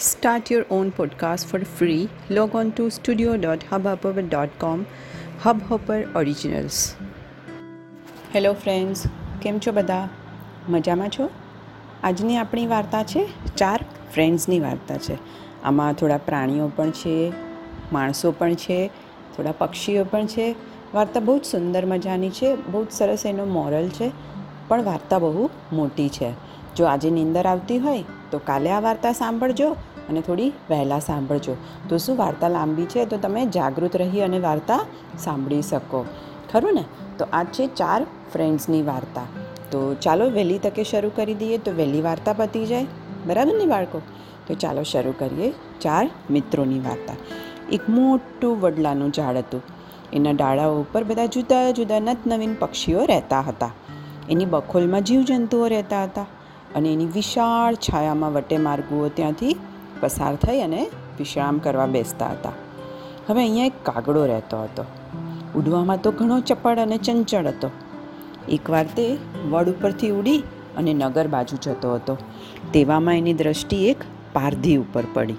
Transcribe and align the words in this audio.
Start 0.00 0.42
your 0.50 0.64
own 0.70 0.86
podcast 0.98 1.44
for 1.44 1.58
free. 1.78 2.08
Log 2.30 2.54
on 2.54 2.68
to 2.70 2.84
studio.hubhopper.com. 2.88 4.78
Hubhopper 5.46 5.98
Originals. 6.16 6.76
Hello 8.34 8.52
friends 8.52 9.02
કેમ 9.42 9.58
છો 9.58 9.72
બધા 9.72 10.08
મજામાં 10.68 11.08
છો 11.08 11.30
આજની 12.02 12.36
આપણી 12.36 12.66
વાર્તા 12.66 13.02
છે, 13.02 13.28
ચાર 13.56 13.84
ફ્રેન્ડ્સની 14.12 14.60
વાર્તા 14.60 14.96
છે 14.96 15.18
આમાં 15.62 15.92
થોડા 15.92 16.16
પ્રાણીઓ 16.16 16.70
પણ 16.76 16.90
છે, 16.90 17.32
માણસો 17.92 18.32
પણ 18.32 18.54
છે, 18.54 18.90
થોડા 19.36 19.52
પક્ષીઓ 19.52 20.04
પણ 20.04 20.26
છે 20.26 20.54
વાર્તા 20.94 21.20
બહુ 21.20 21.38
જ 21.38 21.44
સુંદર 21.44 21.86
મજાની 21.86 22.30
છે, 22.30 22.70
બહુ 22.70 22.84
જ 22.84 22.90
સરસ 22.90 23.26
એનો 23.26 23.44
મોરલ 23.44 23.88
છે, 23.88 24.12
પણ 24.68 24.82
વાર્તા 24.82 25.18
બહુ 25.18 25.50
મોટી 25.72 26.08
છે 26.08 26.32
જો 26.76 26.84
આજે 26.84 27.10
નીંદર 27.10 27.46
આવતી 27.46 27.78
હોય, 27.78 28.04
તો 28.30 28.38
કાલે 28.38 28.70
આ 28.70 28.80
વાર્તા 28.80 29.12
સાંભળજો 29.12 29.76
અને 30.10 30.20
થોડી 30.20 30.52
વહેલા 30.70 30.98
સાંભળજો. 30.98 31.56
તો 31.88 31.98
શું 31.98 32.16
વાર્તા 32.16 32.48
લાંબી 32.48 32.84
છે? 32.84 33.04
તો 33.04 33.16
તમે 33.16 33.46
જાગૃત 33.46 33.96
રહી 33.96 34.20
અને 34.20 34.38
વાર્તા 34.38 34.80
સાંભળી 35.18 35.62
શકો. 35.62 36.04
ખરું 36.52 36.74
ને? 36.74 36.84
તો 37.18 37.26
આ 37.32 37.44
છે 37.44 37.66
ચાર 37.66 38.06
ફ્રેન્ડ્સની 38.32 38.82
વાર્તા. 38.82 39.22
તો 39.70 39.94
ચાલો 39.94 40.30
વહેલી 40.30 40.58
તકે 40.58 40.84
શરૂ 40.84 41.10
કરી 41.16 41.34
દઈએ 41.34 41.58
તો 41.58 41.70
વહેલી 41.70 42.00
વાર્તા 42.00 42.32
પતી 42.32 42.66
જાય. 42.66 42.86
બરાબર 43.26 43.58
ને 43.58 43.66
બાળકો? 43.66 44.02
તો 44.46 44.54
ચાલો 44.54 44.82
શરૂ 44.82 45.12
કરીએ 45.18 45.52
ચાર 45.80 46.10
મિત્રોની 46.30 46.78
વાર્તા. 46.78 47.14
એક 47.72 47.88
મોટું 47.88 48.60
વડલાનું 48.60 49.12
ઝાડ 49.12 49.36
હતું. 49.36 49.62
એના 50.12 50.30
ડાળાઓ 50.30 50.80
ઉપર 50.80 51.04
બધા 51.04 51.26
જુદા 51.26 51.70
જુદા 51.70 51.98
નવીન 52.26 52.54
પક્ષીઓ 52.54 53.04
રહેતા 53.04 53.40
હતા. 53.40 53.70
એની 54.30 54.44
બખોલમાં 54.44 55.02
જીવજંતુઓ 55.02 55.66
રહેતા 55.66 56.04
હતા. 56.04 56.26
અને 56.74 56.92
એની 56.92 57.06
વિશાળ 57.06 57.74
છાયામાં 57.74 58.32
વટે 58.32 58.58
માર્ગુઓ 58.58 59.08
ત્યાંથી 59.08 59.56
પસાર 60.00 60.36
થઈ 60.36 60.60
અને 60.60 60.90
વિશ્રામ 61.18 61.58
કરવા 61.58 61.86
બેસતા 61.86 62.26
હતા. 62.26 62.52
હવે 63.28 63.40
અહીંયા 63.40 63.64
એક 63.64 63.72
કાગડો 63.82 64.26
રહેતો 64.26 64.62
હતો. 64.62 64.84
ઉડવામાં 65.56 66.02
તો 66.02 66.10
ઘણો 66.10 66.40
ચપળ 66.40 66.78
અને 66.78 66.98
ચંચળ 66.98 67.46
હતો. 67.46 67.70
એકવાર 68.48 68.84
તે 68.84 69.18
વડ 69.50 69.68
ઉપરથી 69.68 70.10
ઉડી 70.10 70.38
અને 70.76 70.94
નગર 70.94 71.28
બાજુ 71.28 71.56
જતો 71.62 71.94
હતો. 71.94 72.18
તેવામાં 72.72 73.14
એની 73.14 73.34
દ્રષ્ટિ 73.34 73.88
એક 73.88 73.96
પારધી 74.32 74.76
ઉપર 74.76 75.04
પડી. 75.14 75.34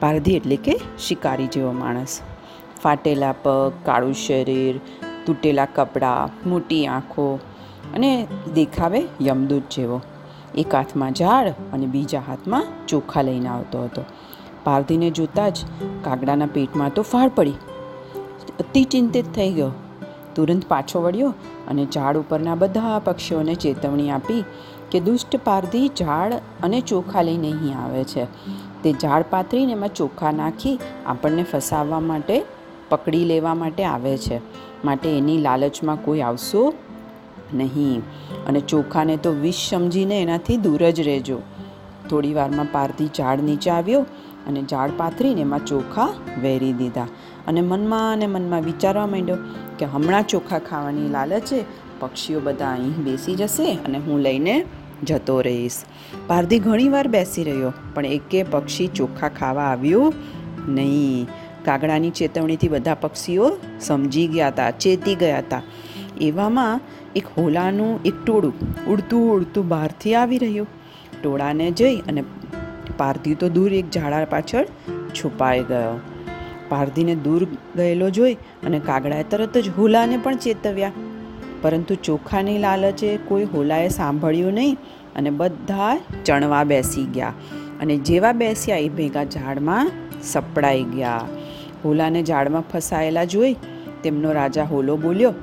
પારધી 0.00 0.36
એટલે 0.36 0.56
કે 0.56 0.80
શિકારી 0.98 1.46
જેવો 1.46 1.72
માણસ. 1.72 2.20
ફાટેલા 2.82 3.32
પગ, 3.32 3.72
કાળું 3.84 4.14
શરીર, 4.14 4.80
તૂટેલા 5.26 5.64
કપડાં, 5.64 6.48
મોટી 6.48 6.86
આંખો 6.86 7.38
અને 7.94 8.26
દેખાવે 8.54 9.02
યમદૂત 9.22 9.62
જેવો. 9.70 10.00
એક 10.56 10.74
હાથમાં 10.74 11.14
ઝાડ 11.14 11.48
અને 11.72 11.86
બીજા 11.86 12.20
હાથમાં 12.20 12.66
ચોખા 12.88 13.22
લઈને 13.22 13.48
આવતો 13.48 13.84
હતો. 13.84 14.02
પારધીને 14.64 15.10
જોતાં 15.10 15.50
જ 15.50 15.56
કાગડાના 16.04 16.46
પેટમાં 16.46 16.90
તો 16.94 17.02
ફાળ 17.02 17.28
પડી. 17.28 17.50
અતિ 18.60 18.84
ચિંતિત 18.84 19.24
થઈ 19.34 19.52
ગયો. 19.52 19.70
તુરંત 20.34 20.66
પાછો 20.68 21.02
વળ્યો 21.02 21.34
અને 21.68 21.86
ઝાડ 21.94 22.16
ઉપરના 22.16 22.54
બધા 22.54 22.98
પક્ષીઓને 22.98 23.54
ચેતવણી 23.54 24.10
આપી 24.10 24.44
કે 24.90 25.00
દુષ્ટ 25.00 25.36
પારધી 25.44 25.88
ઝાડ 25.88 26.32
અને 26.62 26.80
ચોખા 26.80 27.22
લઈને 27.22 27.52
અહીં 27.52 27.84
આવે 27.84 28.04
છે. 28.04 28.24
તે 28.82 28.92
ઝાડ 28.92 29.24
પાથરીને 29.30 29.72
એમાં 29.72 29.94
ચોખા 29.94 30.30
નાખી 30.30 30.78
આપણને 31.06 31.42
ફસાવવા 31.42 32.00
માટે, 32.00 32.44
પકડી 32.88 33.24
લેવા 33.24 33.54
માટે 33.54 33.84
આવે 33.84 34.18
છે. 34.18 34.40
માટે 34.84 35.18
એની 35.18 35.38
લાલચમાં 35.38 36.04
કોઈ 36.04 36.20
આવશો 36.20 36.74
નહીં. 37.54 38.00
અને 38.46 38.60
ચોખાને 38.60 39.16
તો 39.16 39.32
વિષ 39.32 39.70
સમજીને 39.70 40.22
એનાથી 40.22 40.56
દૂર 40.56 40.90
જ 40.90 41.00
રહેજો. 41.00 41.42
થોડી 42.10 42.34
વારમાં 42.34 42.66
પારધી 42.72 43.06
ઝાડ 43.06 43.40
નીચે 43.40 43.70
આવ્યો 43.70 44.00
અને 44.46 44.62
ઝાડ 44.62 44.90
પાથરીને 44.96 45.40
એમાં 45.40 45.66
ચોખા 45.66 46.08
વેરી 46.42 46.72
દીધા. 46.72 47.06
અને 47.46 47.60
મનમાં 47.60 48.12
અને 48.12 48.26
મનમાં 48.26 48.62
વિચારવા 48.62 49.06
માંડ્યો 49.06 49.36
કે 49.78 49.84
હમણાં 49.84 50.22
ચોખા 50.22 50.58
ખાવાની 50.58 51.08
લાલચે 51.08 51.64
પક્ષીઓ 52.00 52.40
બધા 52.40 52.72
અહીં 52.72 52.92
બેસી 52.92 53.34
જશે 53.34 53.74
અને 53.74 53.98
હું 53.98 54.20
લઈને 54.20 54.64
જતો 55.04 55.40
રહીશ. 55.40 55.72
પારધી 56.26 56.58
ઘણીવાર 56.58 57.08
બેસી 57.08 57.44
રહ્યો, 57.44 57.72
પણ 57.94 58.06
એકે 58.06 58.42
પક્ષી 58.42 58.86
ચોખા 58.86 59.28
ખાવા 59.28 59.62
આવ્યું 59.62 60.14
નહીં. 60.68 61.26
કાગડાની 61.64 62.10
ચેતવણીથી 62.10 62.68
બધા 62.68 62.94
પક્ષીઓ 62.94 63.56
સમજી 63.80 64.26
ગયા 64.26 64.48
હતા, 64.48 64.70
ચેતી 64.70 65.14
ગયા 65.14 65.38
હતા. 65.38 65.62
એવામાં 66.20 66.80
એક 67.16 67.26
હોલાનું 67.36 68.02
એક 68.04 68.14
ટોળું 68.26 68.84
ઉડતું 68.86 69.36
ઉડતું 69.36 69.68
બહારથી 69.68 70.14
આવી 70.14 70.38
રહ્યું. 70.38 70.66
ટોળાને 71.22 71.70
જઈ 71.70 71.96
અને 71.96 72.22
પારધી 72.98 73.34
તો 73.34 73.48
દૂર 73.48 73.72
એક 73.72 73.90
ઝાડા 73.90 74.24
પાછળ 74.24 74.64
છુપાઈ 75.10 75.60
ગયો. 75.60 76.00
પારધીને 76.68 77.14
દૂર 77.14 77.46
ગયેલો 77.76 78.10
જોઈ 78.10 78.34
અને 78.34 78.78
કાગડાએ 78.78 79.22
તરત 79.30 79.58
જ 79.58 79.68
હોલાને 79.78 80.16
પણ 80.16 80.36
ચેતવ્યા. 80.36 80.92
પરંતુ 81.62 81.94
ચોખાની 81.94 82.58
લાલચે 82.58 83.16
કોઈ 83.16 83.44
હોલાએ 83.44 83.88
સાંભળ્યું 83.88 84.54
નહીં 84.54 84.76
અને 85.16 85.30
બધા 85.30 85.98
ચણવા 86.24 86.64
બેસી 86.64 87.04
ગયા 87.04 87.32
અને 87.80 87.96
જેવા 87.96 88.32
બેસ્યા 88.32 88.76
એ 88.76 88.88
ભેગા 88.88 89.24
ઝાડમાં 89.24 89.90
સપડાઈ 90.22 90.82
ગયા. 90.82 91.26
હોલાને 91.84 92.22
ઝાડમાં 92.22 92.62
ફસાયેલા 92.72 93.24
જોઈ 93.24 93.56
તેમનો 94.02 94.32
રાજા 94.32 94.64
હોલો 94.64 94.96
બોલ્યો 94.96 95.34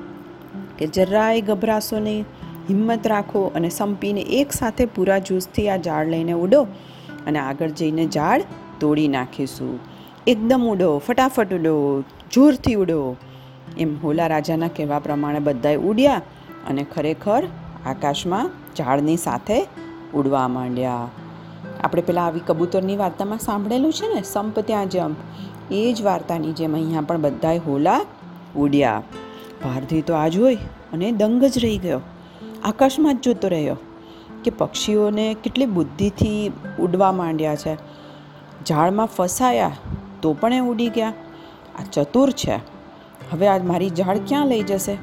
કે 0.78 0.86
જરાય 0.86 1.40
ગભરાશો 1.40 1.98
નહીં, 1.98 2.24
હિંમત 2.68 3.06
રાખો 3.06 3.52
અને 3.54 3.68
સંપીને 3.68 4.20
એકસાથે 4.20 4.84
પૂરા 4.84 5.18
જૂસથી 5.18 5.68
આ 5.68 5.76
ઝાડ 5.76 6.08
લઈને 6.08 6.32
ઉડો 6.32 6.62
અને 7.26 7.38
આગળ 7.38 7.70
જઈને 7.70 8.06
ઝાડ 8.06 8.42
તોડી 8.80 9.08
નાખીશું. 9.08 9.78
એકદમ 10.26 10.62
ઉડો, 10.62 10.98
ફટાફટ 10.98 11.54
ઉડો, 11.54 12.02
જોરથી 12.32 12.74
ઉડો. 12.74 13.16
એમ 13.78 13.96
હોલા 13.98 14.26
રાજાના 14.26 14.68
કહેવા 14.68 14.98
પ્રમાણે 14.98 15.38
બધાએ 15.38 15.76
ઉડ્યા 15.76 16.22
અને 16.68 16.86
ખરેખર 16.94 17.46
આકાશમાં 17.86 18.50
ઝાડની 18.76 19.16
સાથે 19.16 19.66
ઉડવા 20.14 20.48
માંડ્યા. 20.48 21.08
આપણે 21.80 22.02
પેલા 22.02 22.22
આવી 22.22 22.40
કબૂતરની 22.46 22.96
વાર્તામાં 22.96 23.38
સાંભળેલું 23.38 23.92
છે 23.92 24.14
ને, 24.14 24.22
સંપ 24.22 24.60
ત્યાં 24.60 24.88
જંપ. 24.88 25.16
એ 25.70 25.92
જ 25.92 26.02
વાર્તાની 26.02 26.52
જેમ 26.52 26.74
અહીંયા 26.74 27.00
પણ 27.00 27.20
બધાએ 27.20 27.58
હોલા 27.58 28.00
ઉડ્યા. 28.56 29.02
ભારતી 29.64 30.02
તો 30.02 30.14
આ 30.14 30.28
જોઈ 30.28 30.54
અને 30.92 31.12
દંગ 31.12 31.44
જ 31.44 31.58
રહી 31.58 31.78
ગયો. 31.78 32.00
આકાશમાં 32.64 33.16
જ 33.16 33.20
જોતો 33.20 33.48
રહ્યો 33.48 33.76
કે 34.44 34.50
પક્ષીઓને 34.50 35.34
કેટલી 35.34 35.66
બુદ્ધિથી 35.66 36.52
ઉડવા 36.80 37.12
માંડ્યા 37.12 37.56
છે. 37.56 37.74
ઝાડમાં 38.66 39.06
ફસાયા 39.06 39.70
તો 40.22 40.32
પણ 40.32 40.52
એ 40.52 40.60
ઉડી 40.60 40.88
ગયા. 40.88 41.12
આ 41.78 41.84
ચતુર 41.92 42.30
છે. 42.30 42.56
હવે 43.32 43.48
આ 43.48 43.58
મારી 43.62 43.88
ઝાડ 43.88 44.18
ક્યાં 44.26 44.46
લઈ 44.46 44.62
જશે? 44.62 44.96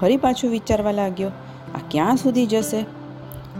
ફરી 0.00 0.16
પાછું 0.16 0.50
વિચારવા 0.50 0.92
લાગ્યો, 0.92 1.28
આ 1.74 1.80
ક્યાં 1.90 2.16
સુધી 2.16 2.46
જશે? 2.46 2.84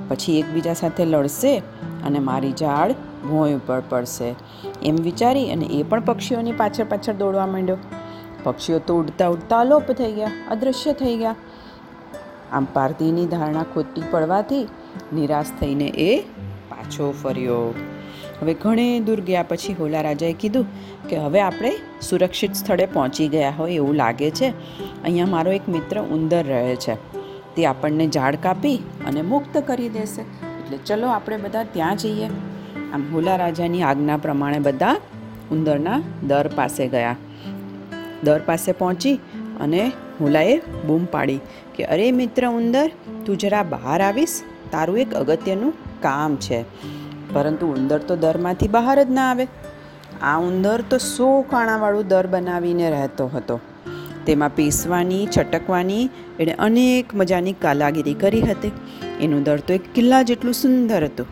પછી 0.09 0.39
એકબીજા 0.39 0.75
સાથે 0.75 1.05
લડશે 1.05 1.59
અને 2.07 2.19
મારી 2.19 2.53
ઝાડ 2.53 2.93
ભોંય 3.29 3.55
ઉપર 3.55 3.83
પડશે. 3.89 4.35
એમ 4.83 4.97
વિચારી 4.97 5.53
અને 5.53 5.65
એ 5.65 5.83
પણ 5.83 6.01
પક્ષીઓની 6.01 6.53
પાછળ 6.53 6.85
પાછળ 6.85 7.13
દોડવા 7.13 7.47
માંડ્યો. 7.47 7.77
પક્ષીઓ 8.43 8.79
તો 8.79 8.99
ઉડતા 8.99 9.29
ઉડતા 9.29 9.61
અલોપ 9.61 9.93
થઈ 9.93 10.13
ગયા, 10.13 10.31
અદૃશ્ય 10.51 10.93
થઈ 10.93 11.17
ગયા. 11.17 11.35
આમ 12.53 12.65
પારધીની 12.73 13.27
ધારણા 13.27 13.63
ખોટી 13.63 14.03
પડવાથી 14.11 14.69
નિરાશ 15.13 15.47
થઈને 15.61 15.85
એ 15.85 16.21
પાછો 16.69 17.15
ફર્યો. 17.23 17.75
હવે 18.41 18.55
ઘણે 18.55 19.01
દૂર 19.01 19.21
ગયા 19.21 19.43
પછી 19.43 19.73
હોલા 19.73 20.01
રાજાએ 20.01 20.33
કીધું 20.33 20.67
કે 21.09 21.17
હવે 21.17 21.41
આપણે 21.41 21.73
સુરક્ષિત 22.03 22.53
સ્થળે 22.55 22.87
પહોંચી 22.87 23.29
ગયા 23.29 23.51
હોય 23.51 23.75
એવું 23.75 23.95
લાગે 23.95 24.31
છે. 24.31 24.49
અહીંયા 25.03 25.27
મારો 25.27 25.53
એક 25.53 25.69
મિત્ર 25.69 26.01
ઉંદર 26.01 26.45
રહે 26.45 26.77
છે. 26.77 26.95
તે 27.55 27.67
આપણને 27.67 28.07
ઝાડ 28.07 28.37
કાપી 28.37 28.77
અને 29.07 29.23
મુક્ત 29.23 29.59
કરી 29.67 29.89
દેશે. 29.89 30.21
એટલે 30.21 30.79
ચલો 30.87 31.09
આપણે 31.09 31.37
બધા 31.37 31.63
ત્યાં 31.63 31.97
જઈએ. 31.97 32.27
આમ 32.95 33.03
હોલા 33.13 33.37
રાજાની 33.37 33.83
આજ્ઞા 33.83 34.17
પ્રમાણે 34.17 34.59
બધા 34.59 34.97
ઉંદરના 35.53 36.01
દર 36.27 36.49
પાસે 36.55 36.89
ગયા. 36.89 37.17
દર 38.25 38.41
પાસે 38.41 38.73
પહોંચી 38.73 39.15
અને 39.61 39.93
હુલાએ 40.21 40.59
બૂમ 40.59 41.05
પાડી 41.05 41.41
કે, 41.75 41.85
અરે 41.85 42.13
મિત્ર 42.13 42.49
ઉંદર, 42.49 42.91
તું 43.27 43.39
જરા 43.39 43.63
બહાર 43.63 44.01
આવીશ? 44.01 44.43
તારું 44.73 44.99
એક 44.99 45.15
અગત્યનું 45.15 45.73
કામ 46.03 46.37
છે. 46.37 46.65
પરંતુ 47.33 47.67
ઉંદર 47.67 47.99
તો 47.99 48.17
દરમાંથી 48.17 48.69
બહાર 48.69 49.05
જ 49.05 49.11
ના 49.11 49.31
આવે. 49.31 49.47
આ 50.23 50.39
ઉંદર 50.39 50.81
તો 50.91 50.99
સો 50.99 51.43
કાણાવાળું 51.43 52.09
દર 52.09 52.27
બનાવીને 52.27 52.91
રહેતો 52.91 53.27
હતો. 53.27 53.61
તેમાં 54.27 54.55
પીસવાની, 54.55 55.29
છટકવાની, 55.39 56.09
એણે 56.41 56.53
અનેક 56.53 57.15
મજાની 57.15 57.53
કાલાગીરી 57.53 58.15
કરી 58.15 58.41
હતી. 58.41 58.73
એનું 59.21 59.43
દર 59.43 59.61
તો 59.61 59.75
એક 59.75 59.93
કિલ્લા 59.95 60.23
જેટલું 60.23 60.55
સુંદર 60.55 61.05
હતું. 61.05 61.27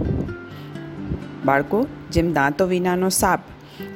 બાળકો, 1.45 1.87
જેમ 2.11 2.33
દાંતો 2.33 2.67
વિનાનો 2.67 3.09
સાપ, 3.09 3.41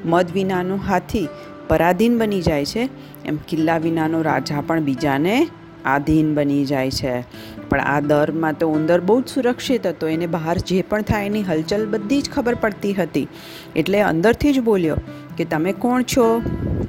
મધ 0.04 0.32
વિનાનો 0.32 0.76
હાથી 0.76 1.28
પરાધીન 1.72 2.18
બની 2.18 2.42
જાય 2.42 2.64
છે. 2.64 2.88
એમ 3.24 3.36
કિલ્લા 3.36 3.78
વિનાનો 3.78 4.22
રાજા 4.22 4.60
પણ 4.60 4.80
બીજાને 4.80 5.48
આધીન 5.84 6.34
બની 6.34 6.64
જાય 6.64 6.90
છે. 6.90 7.24
પણ 7.68 7.80
આ 7.80 8.00
દરમાં 8.00 8.54
તો 8.58 8.68
ઉંદર 8.68 9.00
બહુ 9.00 9.20
જ 9.20 9.28
સુરક્ષિત 9.28 9.86
હતો. 9.86 10.08
એને 10.08 10.26
બહાર 10.26 10.58
જે 10.58 10.82
પણ 10.82 11.02
થાય 11.02 11.26
એની 11.26 11.42
હલચલ 11.42 11.86
બધી 11.86 12.22
જ 12.22 12.30
ખબર 12.30 12.54
પડતી 12.54 12.94
હતી. 12.94 13.28
એટલે 13.76 14.00
અંદરથી 14.00 14.52
જ 14.52 14.60
બોલ્યો 14.60 14.96
કે, 15.36 15.44
તમે 15.44 15.72
કોણ 15.72 16.02
છો? 16.02 16.42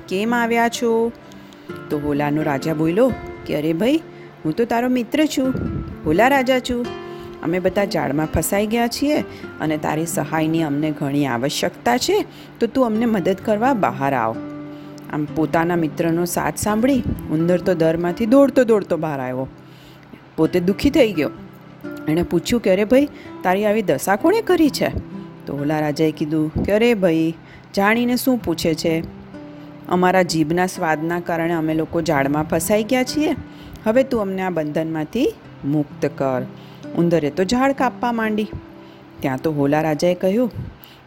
કેમ 0.07 0.35
આવ્યા 0.35 0.69
છો? 0.69 1.12
તો 1.89 2.00
હોલાનો 2.00 2.41
રાજા 2.41 2.74
બોલ્યો 2.74 3.12
કે, 3.45 3.56
અરે 3.56 3.74
ભાઈ, 3.74 4.01
હું 4.45 4.53
તો 4.53 4.65
તારો 4.65 4.89
મિત્ર 4.89 5.25
છું. 5.25 5.53
હોલા 6.06 6.27
રાજા 6.27 6.59
છું. 6.59 6.85
અમે 7.44 7.59
બધા 7.59 7.85
ઝાડમાં 7.85 8.25
ફસાઈ 8.25 8.68
ગયા 8.68 8.88
છીએ 8.88 9.19
અને 9.62 9.77
તારી 9.77 10.06
સહાયની 10.06 10.63
અમને 10.63 10.91
ઘણી 10.91 11.25
આવશ્યકતા 11.25 11.97
છે. 11.97 12.25
તો 12.59 12.68
તું 12.68 12.85
અમને 12.85 13.06
મદદ 13.06 13.38
કરવા 13.45 13.74
બહાર 13.74 14.13
આવ. 14.13 14.53
આમ 15.13 15.25
પોતાના 15.25 15.75
મિત્રનો 15.75 16.25
સાથ 16.25 16.57
સાંભળી, 16.57 17.04
ઉંદર 17.31 17.62
તો 17.62 17.74
દરમાંથી 17.74 18.25
દોડતો 18.25 18.63
દોડતો 18.63 18.98
બહાર 18.98 19.19
આવ્યો. 19.19 19.48
પોતે 20.38 20.60
દુઃખી 20.60 20.89
થઈ 20.89 21.13
ગયો. 21.13 21.30
એણે 22.07 22.24
પૂછ્યું, 22.24 22.62
કે 22.62 22.71
અરે 22.71 22.86
ભાઈ, 22.86 23.07
તારી 23.44 23.65
આવી 23.65 23.81
દશા 23.81 24.15
કોણે 24.15 24.42
કરી 24.42 24.69
છે? 24.69 24.89
તો 25.45 25.54
ઓલા 25.54 25.80
રાજાએ 25.80 26.12
કીધું, 26.12 26.63
કે 26.63 26.71
અરે 26.71 26.94
ભાઈ, 26.94 27.33
જાણીને 27.75 28.15
શું 28.15 28.38
પૂછે 28.38 28.74
છે? 28.74 29.04
અમારા 29.88 30.21
જીભના 30.21 30.65
સ્વાદના 30.65 31.19
કારણે 31.19 31.54
અમે 31.54 31.74
લોકો 31.74 32.01
ઝાડમાં 32.01 32.44
ફસાઈ 32.44 32.83
ગયા 32.83 33.04
છીએ. 33.04 33.36
હવે 33.83 34.04
તું 34.04 34.21
અમને 34.21 34.42
આ 34.42 34.50
બંધનમાંથી 34.50 35.33
મુક્ત 35.66 36.06
કર. 36.06 36.42
ઉંદરે 36.95 37.30
તો 37.30 37.44
ઝાડ 37.44 37.71
કાપવા 37.71 38.12
માંડી. 38.12 38.48
ત્યાં 39.19 39.38
તો 39.38 39.51
હોલા 39.51 39.81
રાજાએ 39.81 40.13
કહ્યું, 40.13 40.51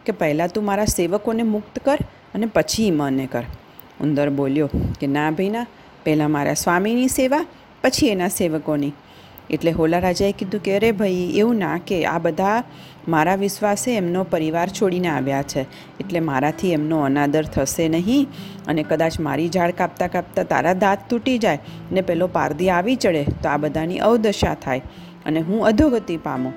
કે 0.05 0.11
પહેલાં 0.11 0.47
તું 0.47 0.65
મારા 0.65 0.85
સેવકોને 0.85 1.43
મુક્ત 1.43 1.79
કર 1.79 1.97
અને 2.35 2.45
પછી 2.45 2.91
મને 2.91 3.25
કર. 3.25 3.43
ઉંદર 4.01 4.29
બોલ્યો 4.29 4.69
કે, 4.99 5.07
ના 5.07 5.31
ભાઈ 5.31 5.65
પહેલાં 6.05 6.31
મારા 6.31 6.53
સ્વામીની 6.53 7.07
સેવા, 7.07 7.45
પછી 7.83 8.07
એના 8.07 8.27
સેવકોની. 8.27 8.93
એટલે 9.49 9.71
હોલા 9.71 9.99
રાજાએ 9.99 10.31
કીધું 10.31 10.61
કે, 10.61 10.75
અરે 10.75 10.91
ભાઈ, 10.91 11.33
એવું 11.35 11.55
ના 11.55 11.77
કે, 11.77 12.05
આ 12.05 12.19
બધા 12.19 12.63
મારા 13.07 13.35
વિશ્વાસે 13.35 13.95
એમનો 13.95 14.23
પરિવાર 14.23 14.69
છોડીને 14.69 15.07
આવ્યા 15.07 15.43
છે. 15.43 15.61
એટલે 15.99 16.19
મારાથી 16.19 16.71
એમનો 16.71 16.99
અનાદર 16.99 17.45
થશે 17.45 17.87
નહીં 17.87 18.27
અને 18.67 18.83
કદાચ 18.83 19.19
મારી 19.19 19.47
ઝાડ 19.47 19.71
કાપતા 19.71 20.07
કાપતા 20.07 20.43
તારા 20.43 20.73
દાંત 20.73 20.99
તૂટી 21.09 21.37
જાય 21.37 21.59
ને 21.91 22.01
પેલો 22.01 22.27
પારદી 22.27 22.69
આવી 22.69 22.95
ચડે, 22.95 23.23
તો 23.23 23.49
આ 23.49 23.57
બધાની 23.57 23.99
અવદશા 23.99 24.53
થાય 24.53 24.81
અને 25.25 25.39
હું 25.39 25.65
અધોગતિ 25.65 26.17
પામું. 26.17 26.53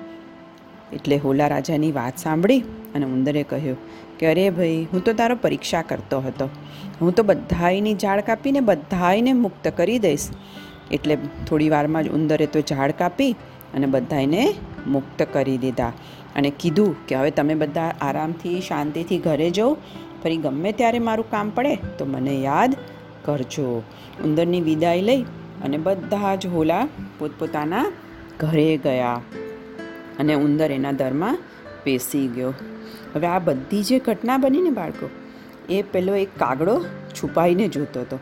એટલે 0.93 1.17
હોલા 1.17 1.47
રાજાની 1.47 1.91
વાત 1.91 2.17
સાંભળી 2.17 2.59
અને 2.95 3.05
ઉંદરે 3.05 3.43
કહ્યું 3.43 3.77
કે 4.21 4.31
અરે 4.31 4.49
ભાઈ, 4.49 4.87
હું 4.93 5.03
તો 5.03 5.13
તારો 5.13 5.35
પરીક્ષા 5.35 5.81
કરતો 5.81 6.19
હતો. 6.19 6.49
હું 7.01 7.15
તો 7.15 7.23
બધાયની 7.23 7.93
ઝાડ 7.93 8.19
કાપીને 8.19 8.59
બધાયને 8.59 9.33
મુક્ત 9.33 9.67
કરી 9.67 9.99
દઈશ. 9.99 10.29
એટલે 10.91 11.17
થોડી 11.47 11.69
વારમાં 11.69 12.03
જ 12.03 12.09
ઉંદરે 12.09 12.45
તો 12.45 12.59
ઝાડ 12.59 12.91
કાપી 12.91 13.31
અને 13.73 13.85
બધાયને 13.85 14.53
મુક્ત 14.87 15.27
કરી 15.33 15.57
દીધા. 15.57 15.89
અને 16.35 16.53
કીધું 16.59 17.07
કે 17.07 17.15
હવે 17.15 17.31
તમે 17.31 17.55
બધા 17.55 17.93
આરામથી, 18.01 18.61
શાંતિથી 18.61 19.17
ઘરે 19.17 19.49
જાઓ. 19.49 19.77
ફરી 20.23 20.37
ગમે 20.37 20.71
ત્યારે 20.71 20.99
મારું 20.99 21.31
કામ 21.31 21.49
પડે 21.49 21.75
તો 21.75 22.05
મને 22.05 22.35
યાદ 22.35 22.75
કરજો. 23.25 23.83
ઉંદરની 24.23 24.61
વિદાય 24.61 25.01
લઈ 25.01 25.21
અને 25.63 25.77
બધા 25.77 26.35
જ 26.35 26.47
હોલા 26.47 26.87
પોતપોતાના 27.19 27.91
ઘરે 28.39 28.77
ગયા. 28.77 29.21
અને 30.19 30.33
ઉંદર 30.33 30.71
એના 30.71 30.91
દરમાં 30.91 31.37
બેસી 31.85 32.27
ગયો. 32.27 32.53
હવે 33.15 33.27
આ 33.27 33.39
બધી 33.39 33.83
જે 33.83 33.99
ઘટના 33.99 34.37
બની 34.37 34.61
ને 34.61 34.69
બાળકો, 34.69 35.09
એ 35.69 35.81
પેલો 35.81 36.15
એક 36.15 36.29
કાગડો 36.39 36.85
છુપાઈને 37.13 37.67
જોતો 37.67 38.01
હતો. 38.01 38.19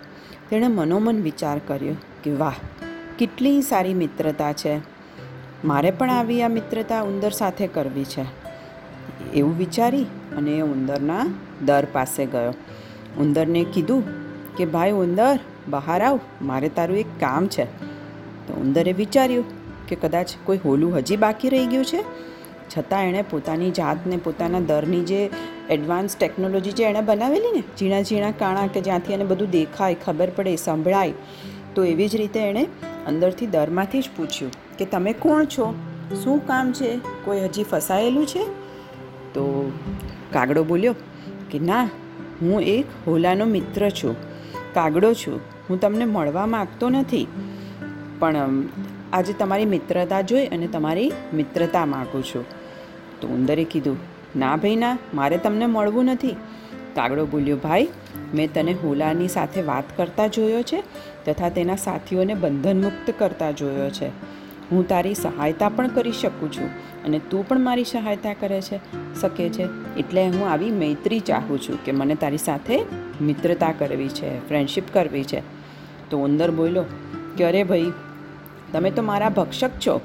તેણે 0.50 0.68
મનોમન 0.68 1.21
વિચાર 1.21 1.59
કર્યો 1.68 1.95
કે, 2.24 2.31
વાહ, 2.31 2.53
કેટલી 3.18 3.62
સારી 3.62 3.94
મિત્રતા 3.94 4.53
છે. 4.53 4.80
મારે 5.65 5.91
પણ 5.91 6.09
આવી 6.09 6.41
આ 6.41 6.47
મિત્રતા 6.47 7.01
ઉંદર 7.01 7.30
સાથે 7.30 7.68
કરવી 7.68 8.06
છે. 8.06 8.25
એવું 9.33 9.57
વિચારી 9.57 10.03
અને 10.38 10.51
એ 10.51 10.62
ઉંદરના 10.62 11.25
દર 11.65 11.88
પાસે 11.92 12.25
ગયો. 12.25 12.53
ઉંદરને 13.18 13.65
કીધું 13.74 14.03
કે, 14.56 14.65
ભાઈ 14.65 14.92
ઉંદર, 14.92 15.39
બહાર 15.68 16.01
આવ, 16.01 16.19
મારે 16.42 16.69
તારું 16.69 16.97
એક 16.97 17.06
કામ 17.19 17.47
છે. 17.47 17.65
તો 18.47 18.53
ઉંદરે 18.53 18.92
વિચાર્યું 18.92 19.44
કે, 19.88 19.95
કદાચ 19.95 20.30
કોઈ 20.44 20.57
હોલું 20.57 20.97
હજી 20.97 21.18
બાકી 21.18 21.50
રહી 21.50 21.65
ગયું 21.65 21.85
છે? 21.85 22.03
છતાં 22.77 23.06
એણે 23.06 23.21
પોતાની 23.21 23.71
જાતને 23.71 24.18
પોતાના 24.18 24.60
દરની 24.60 25.01
જે 25.01 25.30
એડવાન્સ 25.69 26.18
ટેકનોલોજી 26.18 26.71
જે 26.71 26.83
એણે 26.83 27.01
બનાવેલી 27.01 27.51
ને, 27.51 27.63
ઝીણા 27.80 28.01
ઝીણા 28.01 28.31
કાણા 28.31 28.68
કે 28.68 28.81
જ્યાંથી 28.81 29.13
એને 29.13 29.24
બધું 29.24 29.50
દેખાય, 29.50 29.95
ખબર 30.06 30.30
પડે, 30.30 30.56
સંભળાય, 30.56 31.13
તો 31.75 31.83
એવી 31.83 32.07
જ 32.07 32.16
રીતે 32.16 32.39
એણે 32.39 32.63
અંદરથી 33.07 33.48
દરમાંથી 33.48 34.01
જ 34.01 34.10
પૂછ્યું 34.18 34.51
કે 34.77 34.86
તમે 34.86 35.13
કોણ 35.13 35.45
છો? 35.45 35.75
શું 36.24 36.48
કામ 36.48 36.74
છે? 36.74 37.00
કોઈ 37.25 37.39
હજી 37.39 37.63
ફસાયેલું 37.63 38.25
છે? 38.25 38.44
તો 39.33 39.71
કાગડો 40.33 40.63
બોલ્યો 40.63 40.95
કે 41.51 41.60
ના, 41.60 41.89
હું 42.42 42.62
એક 42.62 42.86
હોલાનો 43.07 43.45
મિત્ર 43.45 43.89
છું. 43.89 44.16
કાગડો 44.74 45.13
છું. 45.13 45.39
હું 45.69 45.80
તમને 45.80 46.06
મળવા 46.06 46.45
માગતો 46.45 46.89
નથી. 46.89 47.27
પણ 48.19 48.36
આજે 49.13 49.33
તમારી 49.33 49.66
મિત્રતા 49.66 50.21
જોઈ 50.21 50.45
અને 50.45 50.68
તમારી 50.68 51.12
મિત્રતા 51.33 51.86
માગું 51.86 52.24
છું. 52.24 52.58
તો 53.21 53.27
ઉંદરે 53.27 53.63
કીધું, 53.63 53.98
ના 54.36 54.56
ભાઈ 54.56 54.75
ના 54.75 54.98
મારે 55.13 55.38
તમને 55.38 55.66
મળવું 55.66 56.06
નથી. 56.06 56.36
કાગડો 56.95 57.25
બોલ્યો, 57.25 57.57
ભાઈ, 57.57 57.88
મેં 58.33 58.54
તને 58.54 58.71
હોલાની 58.71 59.27
સાથે 59.27 59.62
વાત 59.62 59.83
કરતા 59.98 60.27
જોયો 60.27 60.62
છે 60.62 60.83
તથા 61.25 61.50
તેના 61.50 61.75
સાથીઓને 61.75 62.33
બંધનમુક્ત 62.33 63.13
કરતા 63.18 63.51
જોયો 63.51 63.89
છે. 63.89 64.07
હું 64.71 64.88
તારી 64.88 65.13
સહાયતા 65.13 65.69
પણ 65.69 65.88
કરી 65.88 66.12
શકું 66.12 66.51
છું 66.51 66.69
અને 67.06 67.19
તું 67.19 67.48
પણ 67.48 67.60
મારી 67.60 67.83
સહાયતા 67.83 68.33
કરે 68.33 68.62
છે, 68.62 68.80
શકે 69.21 69.50
છે. 69.50 69.95
એટલે 69.98 70.27
હું 70.27 70.50
આવી 70.50 70.71
મૈત્રી 70.71 71.19
ચાહું 71.19 71.62
છું 71.62 71.83
કે 71.83 71.92
મને 71.92 72.16
તારી 72.16 72.38
સાથે 72.38 72.80
મિત્રતા 73.21 73.71
કરવી 73.71 74.10
છે 74.10 74.48
ફ્રેન્ડશિપ 74.48 74.83
કરવી 74.94 75.24
છે. 75.24 75.42
તો 76.10 76.18
ઉંદર 76.18 76.51
બોલ્યો 76.51 76.83
કે 77.38 77.44
અરે 77.44 77.63
ભાઈ? 77.63 77.92
તમે 78.71 78.92
તો 78.92 79.01
મારા 79.01 79.30
ભક્ષક 79.30 79.69
છો. 79.88 80.01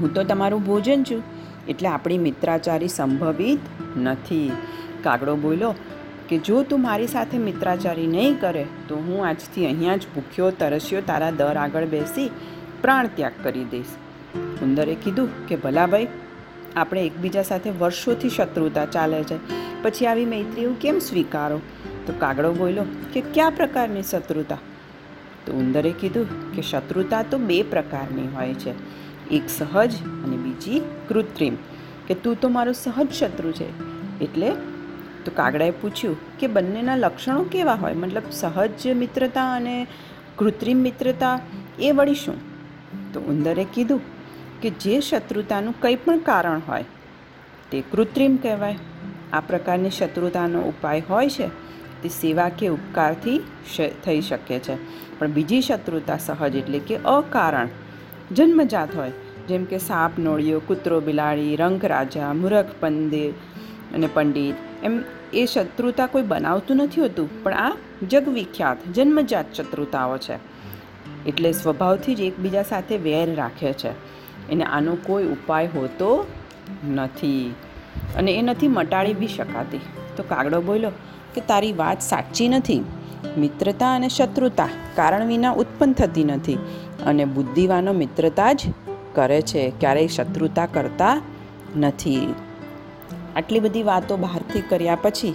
હું 0.00 0.14
તો 0.14 0.24
તમારું 0.24 0.66
ભોજન 0.66 1.02
છું. 1.02 1.35
એટલે 1.68 1.88
આપણી 1.88 2.18
મિત્રાચારી 2.18 2.88
સંભવિત 2.88 3.58
નથી. 3.96 4.52
કાગડો 5.02 5.36
બોલ્યો 5.36 5.74
કે 6.28 6.38
જો 6.38 6.62
તું 6.62 6.82
મારી 6.82 7.06
સાથે 7.06 7.38
મિત્રાચારી 7.38 8.06
નહીં 8.06 8.40
કરે, 8.40 8.66
તો 8.88 8.96
હું 8.96 9.26
આજથી 9.26 9.66
અહીંયા 9.66 9.96
જ 9.96 10.00
ભૂખ્યો, 10.14 10.50
તરસ્યો, 10.50 11.00
તારા 11.00 11.30
દર 11.30 11.56
આગળ 11.56 11.84
બેસી 11.84 12.30
પ્રાણ 12.82 13.06
ત્યાગ 13.06 13.32
કરી 13.42 13.64
દઈશ. 13.64 13.86
ઉંદરે 14.62 14.94
કીધું 14.94 15.46
કે 15.46 15.56
ભલા 15.56 15.86
ભાઈ, 15.86 16.08
આપણે 16.76 17.06
એકબીજા 17.06 17.42
સાથે 17.42 17.70
વર્ષોથી 17.70 18.28
શત્રુતા 18.28 18.86
ચાલે 18.86 19.22
છે. 19.22 19.36
પછી 19.82 20.06
આવી 20.06 20.24
મૈત્રીઓ 20.24 20.74
કેમ 20.80 20.98
સ્વીકારો? 20.98 21.60
તો 22.06 22.12
કાગડો 22.18 22.52
બોલ્યો 22.52 22.84
કે 23.12 23.20
કયા 23.20 23.50
પ્રકારની 23.50 24.02
શત્રુતા? 24.02 24.58
તો 25.46 25.52
ઉંદરે 25.52 25.90
કીધું 25.90 26.52
કે 26.52 26.62
શત્રુતા 26.62 27.22
તો 27.22 27.38
બે 27.38 27.62
પ્રકારની 27.62 28.28
હોય 28.34 28.54
છે. 28.54 29.05
એક 29.30 29.48
સહજ 29.48 29.92
અને 30.24 30.36
બીજી 30.36 30.80
કૃત્રિમ. 31.08 31.54
કે 32.08 32.14
તું 32.14 32.40
તો 32.40 32.48
મારો 32.48 32.72
સહજ 32.72 33.12
શત્રુ 33.12 33.52
છે. 33.52 33.68
એટલે 34.20 34.50
તો 35.24 35.32
કાગડાએ 35.34 35.70
પૂછ્યું 35.70 36.16
કે 36.38 36.46
બંનેના 36.46 36.96
લક્ષણો 36.96 37.42
કેવા 37.42 37.74
હોય? 37.74 37.94
મતલબ 37.94 38.22
સહજ 38.30 38.88
મિત્રતા 38.94 39.54
અને 39.54 39.86
કૃત્રિમ 40.36 40.78
મિત્રતા 40.78 41.40
એ 41.78 41.90
વળી 41.92 42.14
શું? 42.14 42.36
તો 43.12 43.20
ઉંદરે 43.20 43.64
કીધું 43.74 44.00
કે 44.62 44.70
જે 44.70 45.00
શત્રુતાનું 45.00 45.74
કંઈ 45.80 45.96
પણ 45.96 46.18
કારણ 46.18 46.60
હોય, 46.68 46.84
તે 47.70 47.82
કૃત્રિમ 47.92 48.36
કહેવાય. 48.36 48.76
આ 49.32 49.40
પ્રકારની 49.40 49.90
શત્રુતાનો 49.90 50.60
ઉપાય 50.60 51.02
હોય 51.10 51.28
છે, 51.28 51.48
તે 52.02 52.08
સેવા 52.08 52.48
કે 52.48 52.68
ઉપકારથી 52.68 53.38
થઈ 54.04 54.20
શકે 54.20 54.58
છે. 54.58 54.76
પણ 55.18 55.26
બીજી 55.28 55.60
શત્રુતા 55.60 56.16
સહજ 56.16 56.56
એટલે 56.56 56.78
કે 56.78 56.96
અકારણ. 56.96 57.68
જન્મજાત 58.32 58.96
હોય. 58.96 59.12
જેમ 59.48 59.64
કે 59.64 59.78
સાપ, 59.78 60.18
નોળિયો, 60.18 60.60
કૂતરો, 60.60 61.00
બિલાડી, 61.00 61.56
રંગ 61.56 61.84
રાજા, 61.84 62.32
મૂરખ 62.32 62.66
પંદિર 62.80 63.30
અને 63.94 64.08
પંડિત. 64.14 64.54
એમ 64.84 65.02
એ 65.34 65.46
શત્રુતા 65.46 66.06
કોઈ 66.06 66.22
બનાવતું 66.22 66.76
નથી 66.76 67.00
હોતું, 67.00 67.42
પણ 67.42 67.54
આ 67.54 67.76
જગવિખ્યાત, 68.08 68.88
જન્મજાત 68.94 69.54
શત્રુતાઓ 69.54 70.18
છે. 70.18 70.34
એટલે 71.26 71.52
સ્વભાવથી 71.52 72.14
જ 72.14 72.20
એકબીજા 72.20 72.62
સાથે 72.62 72.96
વેર 72.96 73.34
રાખે 73.34 73.72
છે. 73.72 73.90
એને 74.48 74.64
આનો 74.64 74.94
કોઈ 74.94 75.24
ઉપાય 75.24 75.66
હોતો 75.66 76.26
નથી. 76.88 77.54
અને 78.16 78.32
એ 78.32 78.42
નથી 78.42 78.68
મટાડી 78.68 79.14
બી 79.14 79.26
શકાતી. 79.26 79.80
તો 80.16 80.22
કાગડો 80.22 80.60
બોલ્યો 80.60 80.90
કે 81.34 81.40
તારી 81.40 81.72
વાત 81.72 82.00
સાચી 82.00 82.48
નથી? 82.48 82.84
મિત્રતા 83.38 83.94
અને 83.94 84.08
શત્રુતા 84.08 84.68
કારણ 84.96 85.26
વિના 85.26 85.50
ઉત્પન્ન 85.50 85.92
થતી 85.92 86.24
નથી. 86.24 86.58
અને 87.04 87.24
બુદ્ધિવાનો 87.24 87.92
મિત્રતા 87.92 88.52
જ 88.52 88.62
કરે 89.14 89.42
છે. 89.42 89.72
ક્યારેય 89.80 90.06
શત્રુતા 90.06 90.66
કરતા 90.66 91.20
નથી. 91.76 92.34
આટલી 93.36 93.60
બધી 93.60 93.82
વાતો 93.82 94.16
બહારથી 94.16 94.60
કર્યા 94.60 94.98
પછી 95.02 95.34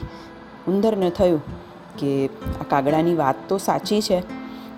ઉંદરને 0.67 1.09
થયું 1.09 1.41
કે 1.97 2.27
આ 2.27 2.63
કાગડાની 2.69 3.15
વાત 3.15 3.35
તો 3.47 3.57
સાચી 3.57 4.01
છે. 4.01 4.23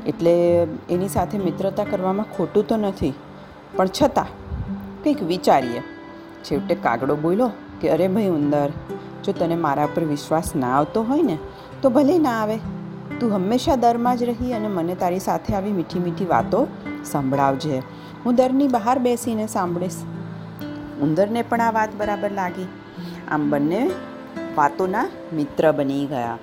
એટલે 0.06 0.64
એની 0.90 1.08
સાથે 1.08 1.38
મિત્રતા 1.38 1.84
કરવામાં 1.84 2.26
ખોટું 2.38 2.68
તો 2.68 2.78
નથી. 2.78 3.14
પણ 3.76 3.88
છતાં 4.02 4.26
કંઈક 5.04 5.24
વિચારીએ. 5.24 5.82
છેવટે 6.44 6.76
કાગડો 6.76 7.16
બોલ્યો 7.16 7.52
કે 7.82 7.90
અરે 7.90 8.08
ભાઈ 8.08 8.28
ઉંદર, 8.28 8.70
જો 9.24 9.32
તને 9.32 9.56
મારા 9.56 9.86
પર 9.86 10.04
વિશ્વાસ 10.04 10.56
ના 10.56 10.78
આવતો 10.78 11.04
હોય 11.04 11.22
ને, 11.22 11.38
તો 11.82 11.90
ભલે 11.90 12.18
ના 12.18 12.44
આવે. 12.44 12.60
તું 13.20 13.34
હંમેશા 13.34 13.76
દરમાં 13.76 14.18
જ 14.18 14.24
રહી 14.24 14.54
અને 14.54 14.68
મને 14.68 14.96
તારી 14.96 15.20
સાથે 15.20 15.54
આવી 15.54 15.72
મીઠી 15.72 16.00
મીઠી 16.00 16.26
વાતો 16.26 16.68
સંભળાવજે. 17.06 17.82
હું 18.26 18.36
દરની 18.36 18.68
બહાર 18.68 19.00
બેસીને 19.00 19.48
સાંભળીશ. 19.48 20.00
ઉંદરને 21.02 21.42
પણ 21.42 21.62
આ 21.62 21.72
વાત 21.72 21.96
બરાબર 21.96 22.32
લાગી. 22.32 22.68
આમ 23.32 23.50
બંને 23.50 23.92
વાતોના 24.58 25.06
મિત્ર 25.34 25.72
બની 25.72 26.06
ગયા. 26.06 26.38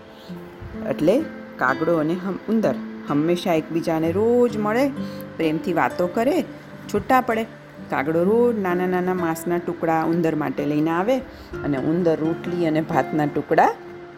એટલે 0.91 1.25
કાગડો 1.57 1.97
અને 1.97 2.17
ઉંદર 2.49 2.75
હંમેશા 3.09 3.55
એકબીજાને 3.55 4.13
રોજ 4.13 4.57
મળે, 4.57 4.89
પ્રેમથી 5.37 5.73
વાતો 5.73 6.07
કરે, 6.07 6.43
છૂટા 6.95 7.21
પડે. 7.21 7.47
કાગડો 7.91 8.25
રોજ 8.25 8.59
નાના 8.59 8.87
નાના 8.87 9.15
માંસના 9.15 9.59
ટુકડા 9.59 10.05
ઉંદર 10.05 10.35
માટે 10.35 10.65
લઈને 10.65 10.91
આવે 10.91 11.19
અને 11.65 11.79
ઉંદર 11.79 12.17
રોટલી 12.21 12.67
અને 12.67 12.81
ભાતના 12.81 13.27
ટુકડા 13.27 13.71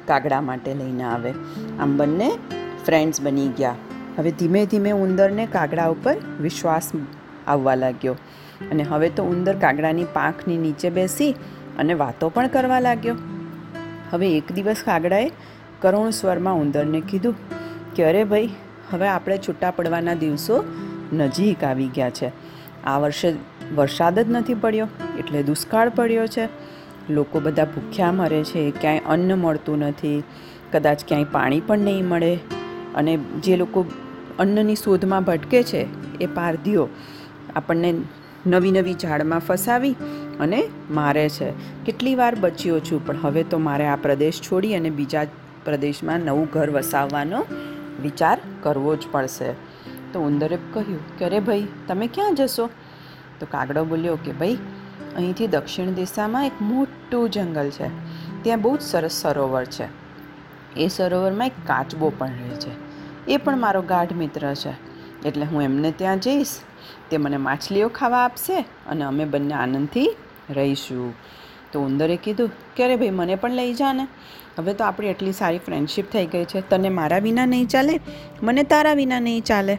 કાગડા 0.06 0.40
માટે 0.40 0.74
લઈને 0.74 1.02
આવે. 1.04 1.30
આમ 1.80 1.96
બંને 1.96 2.30
ફ્રેન્ડ્સ 2.86 3.20
બની 3.20 3.48
ગયા. 3.48 3.74
હવે 4.18 4.30
ધીમે 4.30 4.66
ધીમે 4.66 4.90
ઉંદરને 4.90 5.46
કાગડા 5.46 5.86
ઉપર 5.86 6.16
વિશ્વાસ 6.40 6.90
આવવા 7.46 7.74
લાગ્યો. 7.74 8.12
અને 8.70 8.82
હવે 8.82 9.10
તો 9.10 9.24
ઉંદર 9.24 9.56
કાગડાની 9.56 10.04
પાંખની 10.04 10.56
નીચે 10.56 10.90
બેસી 10.90 11.32
અને 11.78 11.94
વાતો 11.94 12.28
પણ 12.28 12.46
કરવા 12.46 12.80
લાગ્યો. 12.80 13.16
હવે 14.10 14.36
એક 14.36 14.52
દિવસ 14.52 14.82
કાગડાએ 14.84 15.30
કરુણ 15.80 16.10
સ્વરમાં 16.10 16.56
ઉંદરને 16.56 17.00
કીધું 17.00 17.34
કે, 17.94 18.04
અરે 18.04 18.24
ભાઈ, 18.24 18.50
હવે 18.90 19.08
આપણે 19.08 19.38
છૂટા 19.38 19.70
પડવાના 19.70 20.14
દિવસો 20.14 20.64
નજીક 21.12 21.64
આવી 21.64 21.86
ગયા 21.86 22.10
છે. 22.10 22.32
આ 22.84 22.98
વર્ષે 22.98 23.34
વરસાદ 23.74 24.18
જ 24.18 24.26
નથી 24.28 24.54
પડ્યો, 24.54 24.88
એટલે 25.18 25.42
દુષ્કાળ 25.42 25.88
પડ્યો 25.88 26.26
છે. 26.26 26.46
લોકો 27.10 27.40
બધા 27.40 27.64
ભૂખ્યા 27.64 28.12
મરે 28.12 28.44
છે, 28.44 28.70
ક્યાંય 28.70 28.98
અન્ન 28.98 29.34
મળતું 29.34 29.78
નથી, 29.78 30.22
કદાચ 30.72 31.04
ક્યાંય 31.08 31.24
પાણી 31.24 31.60
પણ 31.60 31.78
નહીં 31.78 32.08
મળે 32.08 32.34
અને 32.94 33.16
જે 33.16 33.56
લોકો 33.56 33.86
અન્નની 34.38 34.74
શોધમાં 34.74 35.24
ભટકે 35.24 35.62
છે, 35.62 35.86
એ 36.18 36.26
પારધીઓ 36.26 36.88
આપણને 37.56 37.94
નવી 38.46 38.70
નવી 38.70 38.94
ઝાડમાં 38.94 39.38
ફસાવી 39.38 39.96
અને 40.40 40.68
મારે 40.90 41.28
છે. 41.28 41.52
કેટલી 41.84 42.14
વાર 42.14 42.34
બચ્યો 42.34 42.80
છું, 42.80 43.06
પણ 43.06 43.16
હવે 43.22 43.42
તો 43.42 43.58
મારે 43.58 43.86
આ 43.86 43.96
પ્રદેશ 43.96 44.40
છોડી 44.40 44.74
અને 44.74 44.90
બીજા 44.90 45.26
પ્રદેશમાં 45.64 46.20
નવું 46.20 46.48
ઘર 46.52 46.70
વસાવવાનો 46.70 47.44
વિચાર 48.02 48.40
કરવો 48.62 48.96
જ 48.96 49.00
પડશે. 49.10 49.52
તો 50.12 50.20
ઉંદરે 50.20 50.58
કહ્યું, 50.72 51.18
કે 51.18 51.24
અરે 51.24 51.40
ભાઈ, 51.40 51.66
તમે 51.88 52.06
ક્યાં 52.06 52.34
જશો? 52.34 52.70
તો 53.40 53.46
કાગડો 53.50 53.84
બોલ્યો 53.84 54.16
કે, 54.16 54.32
ભાઈ 54.32 54.56
અહીંથી 55.16 55.46
દક્ષિણ 55.46 55.86
દિશામાં 55.86 56.46
એક 56.46 56.52
મોટું 56.60 57.30
જંગલ 57.30 57.70
છે. 57.70 57.88
ત્યાં 58.42 58.62
બહુ 58.62 58.76
જ 58.76 58.80
સરસ 58.80 59.10
સરોવર 59.10 59.64
છે. 59.64 59.84
એ 60.76 60.88
સરોવરમાં 60.88 61.46
એક 61.46 61.52
કાચબો 61.66 62.12
પણ 62.18 62.26
રહે 62.26 62.56
છે. 62.56 62.92
એ 63.26 63.36
પણ 63.36 63.58
મારો 63.58 63.82
ગાઢ 63.82 64.12
મિત્ર 64.12 64.54
છે. 64.54 64.92
એટલે 65.28 65.46
હું 65.46 65.62
એમને 65.62 65.92
ત્યાં 65.92 66.18
જઈશ. 66.18 66.48
તે 67.10 67.16
મને 67.16 67.36
માછલીઓ 67.36 67.88
ખાવા 67.88 68.24
આપશે 68.24 68.60
અને 68.60 69.04
અમે 69.04 69.24
બંને 69.24 69.54
આનંદથી 69.54 70.16
રહીશું. 70.50 71.14
તો 71.72 71.80
ઉંદરે 71.80 72.16
કીધું, 72.16 72.50
કે 72.76 72.84
અરે 72.84 72.96
ભાઈ, 72.96 73.10
મને 73.10 73.34
પણ 73.34 73.50
લઈ 73.50 73.74
જા 73.74 73.92
ને 73.92 74.06
હવે 74.58 74.74
તો 74.74 74.84
આપણી 74.84 75.06
એટલી 75.06 75.32
સારી 75.32 75.58
ફ્રેન્ડશિપ 75.58 76.10
થઈ 76.10 76.26
ગઈ 76.26 76.44
છે. 76.44 76.60
તને 76.60 76.88
મારા 76.88 77.18
વિના 77.18 77.46
નહીં 77.46 77.66
ચાલે? 77.66 78.00
મને 78.42 78.62
તારા 78.62 78.92
વિના 78.92 79.20
નહીં 79.20 79.42
ચાલે. 79.42 79.78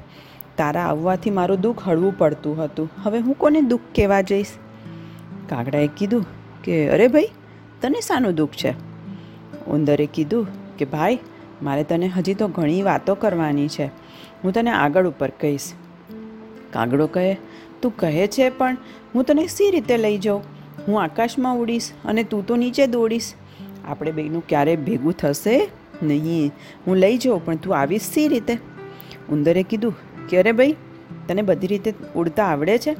તારા 0.57 0.81
આવવાથી 0.81 1.29
મારું 1.29 1.61
દુઃખ 1.61 1.87
હળવું 1.87 2.17
પડતું 2.17 2.63
હતું. 2.63 2.89
હવે 3.03 3.19
હું 3.19 3.37
કોને 3.37 3.61
દુઃખ 3.61 3.81
કહેવા 3.95 4.21
જઈશ? 4.21 4.47
કાગડાએ 5.49 5.89
કીધું 5.97 6.25
કે, 6.63 6.89
અરે 6.89 7.07
ભાઈ, 7.07 7.29
તને 7.81 8.01
શાનું 8.01 8.35
દુઃખ 8.35 8.51
છે? 8.51 8.71
ઉંદરે 9.67 10.05
કીધું 10.05 10.47
કે, 10.77 10.85
ભાઈ, 10.85 11.19
મારે 11.61 11.83
તને 11.83 12.07
હજી 12.07 12.33
તો 12.33 12.47
ઘણી 12.47 12.81
વાતો 12.81 13.15
કરવાની 13.15 13.67
છે. 13.67 13.85
હું 14.43 14.51
તને 14.51 14.69
આગળ 14.69 15.07
ઉપર 15.07 15.29
કહીશ. 15.29 15.73
કાગડો 16.73 17.07
કહે, 17.07 17.37
તું 17.81 17.97
કહે 17.97 18.27
છે 18.27 18.49
પણ 18.49 18.77
હું 19.15 19.23
તને 19.23 19.47
સી 19.47 19.71
રીતે 19.71 19.97
લઈ 19.97 20.17
જાઉં? 20.17 20.43
હું 20.87 21.03
આકાશમાં 21.03 21.57
ઉડીશ 21.57 21.91
અને 22.05 22.23
તું 22.23 22.47
તો 22.47 22.55
નીચે 22.55 22.87
દોડીશ. 22.87 23.33
આપણે 23.87 24.11
બેનું 24.11 24.43
ક્યારે 24.47 24.75
ભેગું 24.75 25.13
થશે 25.13 25.69
નહીં. 26.03 26.51
હું 26.87 26.95
લઈ 26.95 27.17
જાઉં, 27.17 27.45
પણ 27.45 27.55
તું 27.55 27.77
આવીશ 27.77 28.01
સી 28.01 28.27
રીતે? 28.27 28.53
ઉંદરે 29.31 29.63
કીધું 29.63 29.95
કે, 30.29 30.37
અરે 30.37 30.51
ભાઈ, 30.51 30.75
તને 31.27 31.41
બધી 31.41 31.67
રીતે 31.67 31.93
ઉડતા 32.15 32.45
આવડે 32.45 32.77
છે? 32.77 32.95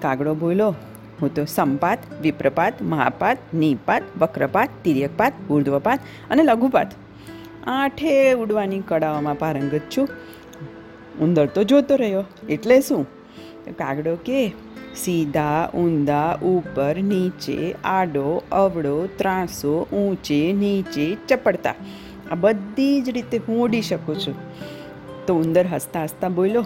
કાગડો 0.00 0.34
બોલ્યો 0.34 0.74
હું 1.22 1.34
તો 1.34 1.44
સંપાત, 1.44 1.98
વિપ્રપાત, 2.20 2.82
મહાપાત, 2.82 3.38
નિપાત, 3.54 4.02
વક્રપાત, 4.18 4.68
તિર્યકપાત, 4.84 5.32
ઉર્ધ્વપાત 5.50 6.00
અને 6.30 6.42
લઘુપાત. 6.42 6.92
આઠે 7.66 8.32
ઉડવાની 8.32 8.80
કળાઓમાં 8.80 9.38
પારંગત 9.38 9.80
છું. 9.96 10.08
ઉંદર 11.20 11.46
તો 11.46 11.62
જોતો 11.62 11.96
રહ્યો. 11.96 12.24
એટલે 12.48 12.80
શું? 12.80 13.06
કાગડો 13.78 14.16
કે? 14.16 14.52
સીધા, 14.96 15.70
ઊંધા, 15.74 16.38
ઉપર, 16.42 16.96
નીચે, 16.96 17.74
આડો, 17.84 18.42
અવળો, 18.52 19.08
ત્રાસો, 19.16 19.86
ઊંચે, 19.92 20.52
નીચે, 20.52 21.16
ચપડતા. 21.28 21.74
આ 22.30 22.34
બધી 22.34 23.00
જ 23.00 23.08
રીતે 23.08 23.40
હું 23.48 23.64
ઉડી 23.64 23.82
શકું 23.82 24.16
છું. 24.16 24.34
તો 25.26 25.34
ઉંદર 25.34 25.66
હસતા 25.66 26.04
હસતા 26.04 26.28
બોલ્યો, 26.28 26.60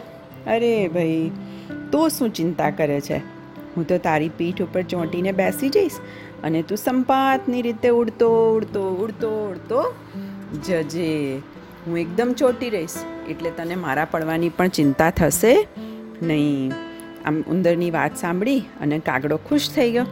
અરે 0.46 0.88
ભાઈ, 0.88 1.30
તો 1.92 2.08
શું 2.08 2.30
ચિંતા 2.30 2.70
કરે 2.70 3.00
છે? 3.00 3.39
હું 3.80 3.86
તો 3.92 4.00
તારી 4.08 4.32
પીઠ 4.40 4.66
ઉપર 4.66 4.82
ચોંટીને 4.92 5.32
બેસી 5.38 5.70
જઈશ 5.76 6.00
અને 6.48 6.60
તું 6.70 6.80
સંપાતની 6.82 7.62
રીતે 7.68 7.88
ઉડતો 8.00 8.28
ઉડતો 8.58 8.82
ઉડતો 9.04 9.30
ઉડતો 9.52 9.80
જજે. 10.66 11.08
હું 11.84 11.96
એકદમ 12.04 12.30
ચોંટી 12.38 12.70
રહીશ, 12.74 12.96
એટલે 13.32 13.50
તને 13.58 13.76
મારા 13.84 14.06
પડવાની 14.14 14.50
પણ 14.56 14.72
ચિંતા 14.78 15.10
થશે 15.18 15.52
નહીં. 16.22 16.72
આમ 17.26 17.36
ઉંદરની 17.54 17.90
વાત 17.96 18.20
સાંભળી 18.22 18.60
અને 18.80 18.96
કાગડો 19.08 19.38
ખુશ 19.48 19.68
થઈ 19.76 19.90
ગયો. 19.94 20.06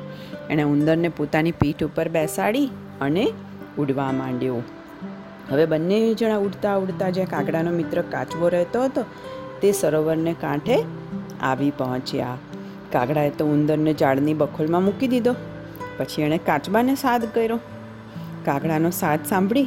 એણે 0.50 0.64
ઉંદરને 0.72 1.10
પોતાની 1.18 1.56
પીઠ 1.62 1.86
ઉપર 1.88 2.08
બેસાડી 2.16 2.68
અને 3.00 3.24
ઉડવા 3.78 4.10
માંડ્યો. 4.20 4.60
હવે 5.50 5.66
બંને 5.72 5.98
જણા 6.14 6.40
ઉડતા 6.46 6.76
ઉડતા 6.84 7.10
જે 7.18 7.26
કાગડાનો 7.34 7.72
મિત્ર 7.80 8.02
કાચવો 8.14 8.54
રહેતો 8.56 8.86
હતો, 8.86 9.04
તે 9.60 9.70
સરોવરને 9.72 10.34
કાંઠે 10.44 10.78
આવી 11.42 11.72
પહોંચ્યા. 11.78 12.36
કાગડાએ 12.92 13.30
તો 13.30 13.46
ઉંદરને 13.46 13.94
ઝાડની 13.94 14.34
બખોલમાં 14.34 14.84
મૂકી 14.84 15.08
દીધો. 15.08 15.34
પછી 15.96 16.22
એણે 16.22 16.38
કાચબાને 16.38 16.94
સાદ 16.94 17.24
કર્યો. 17.34 17.60
કાગડાનો 18.44 18.90
સાદ 18.90 19.26
સાંભળી 19.26 19.64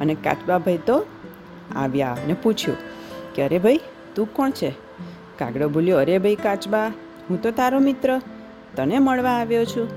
અને 0.00 0.14
કાચબાભાઈ 0.14 0.78
તો 0.86 1.06
આવ્યા 1.76 2.12
અને 2.12 2.34
પૂછ્યું 2.34 2.76
કે 3.34 3.42
અરે 3.42 3.58
ભાઈ, 3.58 3.80
તું 4.14 4.34
કોણ 4.34 4.50
છે? 4.50 4.70
કાગડો 5.38 5.68
બોલ્યો, 5.68 5.98
અરે 5.98 6.18
ભાઈ 6.18 6.34
કાચબા, 6.34 6.86
હું 7.30 7.42
તો 7.42 7.50
તારો 7.50 7.78
મિત્ર. 7.78 8.20
તને 8.76 8.98
મળવા 8.98 9.30
આવ્યો 9.30 9.64
છું. 9.64 9.88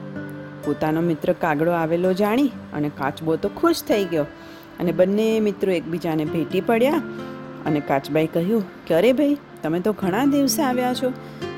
પોતાનો 0.65 1.01
મિત્ર 1.01 1.33
કાગડો 1.33 1.71
આવેલો 1.71 2.13
જાણી 2.13 2.47
અને 2.73 2.89
કાચબો 2.89 3.35
તો 3.35 3.49
ખુશ 3.49 3.83
થઈ 3.83 4.05
ગયો. 4.05 4.23
અને 4.79 4.91
બંને 4.91 5.39
મિત્રો 5.39 5.71
એકબીજાને 5.71 6.25
ભેટી 6.25 6.61
પડ્યા 6.61 6.93
અને 7.65 7.79
કાચબાએ 7.79 8.27
કહ્યું 8.27 8.63
કે 8.87 8.95
અરે 8.95 9.13
ભાઈ, 9.13 9.37
તમે 9.63 9.79
તો 9.79 9.93
ઘણા 9.93 10.25
દિવસે 10.25 10.61
આવ્યા 10.63 10.93
છો. 10.93 11.13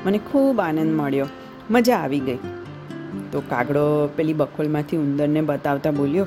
મને 0.06 0.18
ખૂબ 0.18 0.60
આનંદ 0.60 1.00
મળ્યો. 1.00 1.26
મજા 1.70 1.96
આવી 1.96 2.20
ગઈ. 2.20 2.38
તો 3.32 3.42
કાગડો 3.48 4.08
પેલી 4.16 4.32
બખોલમાંથી 4.32 4.96
ઉંદરને 4.96 5.40
બતાવતા 5.40 5.90
બોલ્યો, 5.90 6.26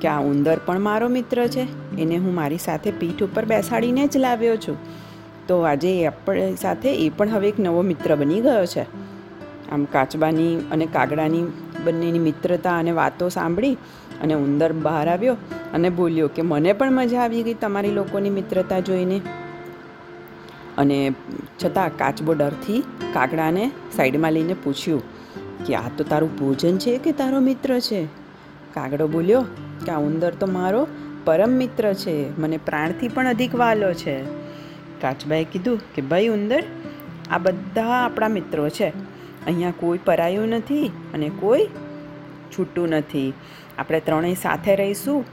કે 0.00 0.08
આ 0.08 0.20
ઉંદર 0.20 0.58
પણ 0.66 0.80
મારો 0.80 1.08
મિત્ર 1.08 1.46
છે. 1.46 1.66
એને 1.98 2.16
હું 2.16 2.34
મારી 2.34 2.58
સાથે 2.58 2.90
પીઠ 2.90 3.22
ઉપર 3.22 3.44
બેસાડીને 3.44 4.06
જ 4.06 4.16
લાવ્યો 4.16 4.56
છું. 4.56 4.76
તો 5.48 5.60
આજે 5.60 6.06
આપણે 6.06 6.54
સાથે 6.54 6.94
એ 6.94 7.10
પણ 7.10 7.28
હવે 7.28 7.48
એક 7.48 7.60
નવો 7.60 7.82
મિત્ર 7.82 8.16
બની 8.16 8.40
ગયો 8.40 8.66
છે. 8.66 8.82
આમ 9.70 9.84
કાચબાની 9.84 10.56
અને 10.70 10.86
કાગડાની 10.86 11.42
બંનેની 11.84 12.18
મિત્રતા 12.18 12.78
અને 12.78 12.90
વાતો 12.90 13.28
સાંભળી 13.28 13.76
અને 14.22 14.34
ઉંદર 14.34 14.72
બહાર 14.72 15.08
આવ્યો 15.08 15.36
અને 15.74 15.90
બોલ્યો 15.90 16.28
કે, 16.28 16.42
મને 16.42 16.72
પણ 16.72 16.92
મજા 16.92 17.20
આવી 17.20 17.42
ગઈ 17.42 17.54
તમારી 17.54 17.90
લોકોની 17.90 18.30
મિત્રતા 18.30 18.80
જોઈને. 18.80 19.20
અને 20.78 21.12
છતાં 21.64 21.98
કાચબો 21.98 22.32
ડરથી 22.32 22.84
કાગડાને 23.12 23.70
સાઈડમાં 23.96 24.32
લઈને 24.32 24.54
પૂછ્યું 24.54 25.02
કે, 25.66 25.74
આ 25.74 25.88
તો 25.96 26.04
તારું 26.04 26.38
ભોજન 26.38 26.78
છે 26.78 26.98
કે 26.98 27.12
તારો 27.12 27.40
મિત્ર 27.40 27.80
છે? 27.80 28.04
કાગડો 28.74 29.08
બોલ્યો 29.08 29.42
કે, 29.84 29.90
આ 29.90 29.98
ઉંદર 29.98 30.34
તો 30.34 30.46
મારો 30.46 30.86
પરમ 31.24 31.50
મિત્ર 31.50 31.92
છે, 31.94 32.40
મને 32.40 32.56
પ્રાણથી 32.56 33.08
પણ 33.08 33.28
અધિક 33.28 33.54
વાલો 33.54 33.92
છે. 33.92 34.24
કાચબાએ 35.00 35.44
કીધું 35.44 35.80
કે, 35.94 36.02
ભાઈ 36.02 36.28
ઉંદર, 36.28 36.62
આ 37.30 37.38
બધા 37.38 37.84
આપણા 37.84 38.28
મિત્રો 38.28 38.68
છે. 38.68 38.88
અહીંયા 39.46 39.70
કોઈ 39.70 39.98
પરાયું 40.04 40.48
નથી 40.48 40.86
અને 40.86 41.30
કોઈ 41.40 41.66
છૂટું 42.58 42.88
નથી. 42.88 43.32
આપણે 43.78 44.00
ત્રણેય 44.00 44.34
સાથે 44.34 44.76
રહીશું 44.76 45.24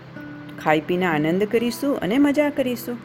ખાઈ 0.63 0.81
પીને 0.81 1.05
આનંદ 1.05 1.43
કરીશું 1.43 1.97
અને 1.97 2.17
મજા 2.17 2.49
કરીશું. 2.49 2.97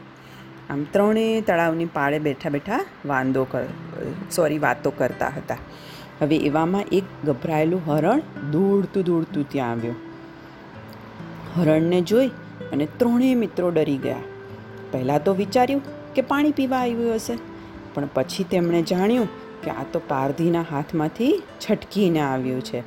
આમ 0.70 0.84
ત્રણેય 0.84 1.40
તળાવની 1.40 1.84
પાળે 1.84 2.18
બેઠા 2.18 2.50
બેઠા 2.50 2.84
વાંદો 3.06 3.44
કર, 3.44 3.64
સોરી, 4.32 4.58
વાતો 4.58 4.90
કરતા 4.90 5.28
હતા. 5.28 5.56
હવે 6.20 6.36
એવામાં 6.36 6.84
એક 6.92 7.04
ગભરાયેલું 7.24 7.82
હરણ 7.86 8.20
દોડતું 8.50 9.04
દોડતું 9.04 9.48
ત્યાં 9.48 9.70
આવ્યું. 9.70 9.96
હરણને 11.56 12.00
જોઈ 12.00 12.26
અને 12.72 12.88
ત્રણેય 12.96 13.34
મિત્રો 13.34 13.70
ડરી 13.70 13.96
ગયા. 13.96 14.22
પહેલાં 14.92 15.24
તો 15.24 15.34
વિચાર્યું 15.34 15.82
કે 16.14 16.22
પાણી 16.22 16.52
પીવા 16.52 16.78
આવ્યું 16.78 17.14
હશે, 17.14 17.38
પણ 17.94 18.08
પછી 18.14 18.44
તેમણે 18.44 18.82
જાણ્યું 18.82 19.28
કે 19.64 19.70
આ 19.70 19.84
તો 19.92 20.00
પારધીના 20.08 20.64
હાથમાંથી 20.70 21.42
છટકીને 21.64 22.20
આવ્યું 22.20 22.60
છે. 22.60 22.82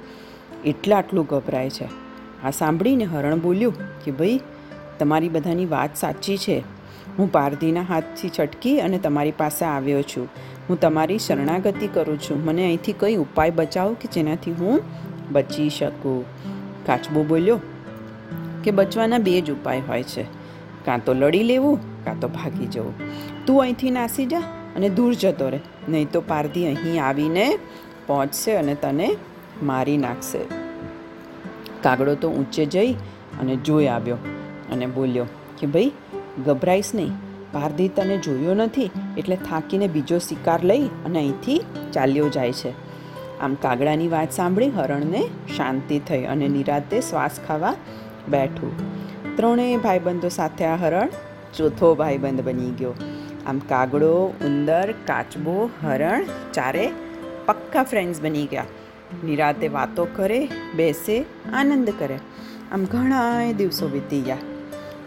એટલા 0.66 0.98
આટલું 0.98 1.26
ગભરાય 1.26 1.70
છે. 1.70 1.88
આ 2.44 2.52
સાંભળીને 2.52 3.04
હરણ 3.04 3.40
બોલ્યું 3.40 3.76
કે 4.06 4.12
ભાઈ, 4.12 4.40
તમારી 5.00 5.30
બધાની 5.30 5.66
વાત 5.66 5.96
સાચી 5.96 6.38
છે. 6.38 6.58
હું 7.20 7.32
પારધીના 7.32 7.82
હાથથી 7.82 8.32
છટકી 8.40 8.80
અને 8.82 8.98
તમારી 8.98 9.32
પાસે 9.32 9.66
આવ્યો 9.66 10.02
છું. 10.02 10.30
હું 10.70 10.80
તમારી 10.80 11.20
શરણાગતિ 11.20 11.88
કરું 11.88 12.20
છું. 12.20 12.46
મને 12.46 12.64
અહીંથી 12.64 12.94
કંઈ 12.94 13.16
ઉપાય 13.16 13.50
બચાવો 13.50 13.94
કે 13.94 14.10
જેનાથી 14.14 14.52
હું 14.52 14.82
બચી 15.32 15.70
શકું? 15.70 16.26
કાચબો 16.86 17.24
બોલ્યો 17.24 17.60
કે 18.64 18.72
બચવાના 18.72 19.18
બે 19.18 19.42
જ 19.42 19.52
ઉપાય 19.52 19.82
હોય 19.88 20.04
છે. 20.04 20.24
કાં 20.86 21.06
તો 21.06 21.14
લડી 21.14 21.44
લેવું, 21.44 22.04
કાં 22.06 22.20
તો 22.20 22.28
ભાગી 22.28 22.66
જવું. 22.66 22.94
તું 23.46 23.62
અહીંથી 23.62 23.92
નાસી 23.92 24.26
જા 24.26 24.40
અને 24.76 24.90
દૂર 24.90 25.14
જતો 25.14 25.50
રહે. 25.50 25.60
નહીં 25.90 26.12
તો 26.12 26.22
પારધી 26.22 26.66
અહીં 26.66 27.06
આવીને 27.06 27.60
પહોંચશે 28.08 28.52
અને 28.52 28.76
તને 28.76 29.16
મારી 29.64 29.98
નાખશે. 29.98 30.40
કાગડો 31.82 32.16
તો 32.16 32.30
ઊંચે 32.30 32.66
જઈ 32.66 32.94
અને 33.42 33.56
જોઈ 33.56 33.86
આવ્યો 33.86 34.16
અને 34.72 34.86
બોલ્યો 34.86 35.26
કે 35.58 35.68
ભાઈ 35.68 35.92
ગભરાઈશ 36.44 36.92
નહીં. 36.96 37.12
પારધી 37.54 37.88
તને 37.88 38.18
જોયો 38.18 38.54
નથી, 38.54 38.92
એટલે 39.18 39.36
થાકીને 39.36 39.88
બીજો 39.88 40.20
શિકાર 40.20 40.64
લઈ 40.64 40.86
અને 40.86 41.20
અહીંથી 41.20 41.62
ચાલ્યો 41.94 42.30
જાય 42.30 42.52
છે. 42.52 42.74
આમ 43.40 43.54
કાગડાની 43.54 44.08
વાત 44.08 44.32
સાંભળી 44.32 44.70
હરણને 44.70 45.28
શાંતિ 45.58 46.00
થઈ 46.00 46.24
અને 46.24 46.48
નિરાતે 46.48 47.02
શ્વાસ 47.02 47.40
ખાવા 47.48 47.76
બેઠું. 48.30 48.74
ત્રણેય 49.36 49.78
ભાઈબંધો 49.78 50.30
સાથે 50.30 50.66
આ 50.66 50.76
હરણ 50.76 51.10
ચોથો 51.54 51.96
ભાઈબંધ 51.96 52.42
બની 52.42 52.72
ગયો. 52.72 52.94
આમ 53.48 53.60
કાગડો, 53.60 54.34
ઉંદર, 54.46 54.92
કાચબો, 54.92 55.70
હરણ 55.84 56.26
ચારે 56.54 56.92
પક્કા 57.46 57.84
ફ્રેન્ડ્સ 57.84 58.22
બની 58.22 58.46
ગયા. 58.46 58.64
નિરાતે 59.26 59.68
વાતો 59.68 60.08
કરે, 60.16 60.48
બેસે, 60.76 61.26
આનંદ 61.54 61.94
કરે. 62.00 62.20
આમ 62.72 62.86
ઘણા 62.86 63.52
દિવસો 63.52 63.88
વીતી 63.88 64.22
ગયા. 64.22 64.38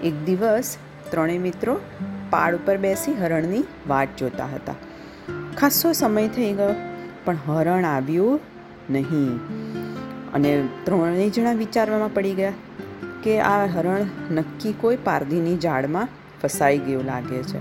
એક 0.05 0.25
દિવસ 0.25 0.77
ત્રણેય 1.11 1.39
મિત્રો 1.39 1.81
પાડ 2.31 2.55
ઉપર 2.55 2.77
બેસી 2.77 3.15
હરણની 3.15 3.65
વાટ 3.89 4.17
જોતા 4.17 4.45
હતા. 4.45 4.75
ખાસો 5.59 5.93
સમય 5.93 6.29
થઈ 6.29 6.53
ગયો, 6.53 6.75
પણ 7.25 7.39
હરણ 7.47 7.85
આવ્યું 7.85 8.41
નહીં. 8.91 9.37
અને 10.33 10.69
ત્રણેય 10.85 11.31
જણા 11.31 11.53
વિચારવામાં 11.53 12.15
પડી 12.15 12.35
ગયા 12.35 12.53
કે 13.23 13.41
આ 13.41 13.67
હરણ 13.67 14.07
નક્કી 14.31 14.73
કોઈ 14.73 14.97
પારધીની 15.05 15.59
ઝાડમાં 15.59 16.09
ફસાઈ 16.43 16.79
ગયું 16.79 17.05
લાગે 17.05 17.43
છે. 17.43 17.61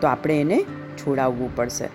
તો 0.00 0.06
આપણે 0.06 0.40
એને 0.40 0.64
છોડાવવું 0.98 1.56
પડશે. 1.56 1.88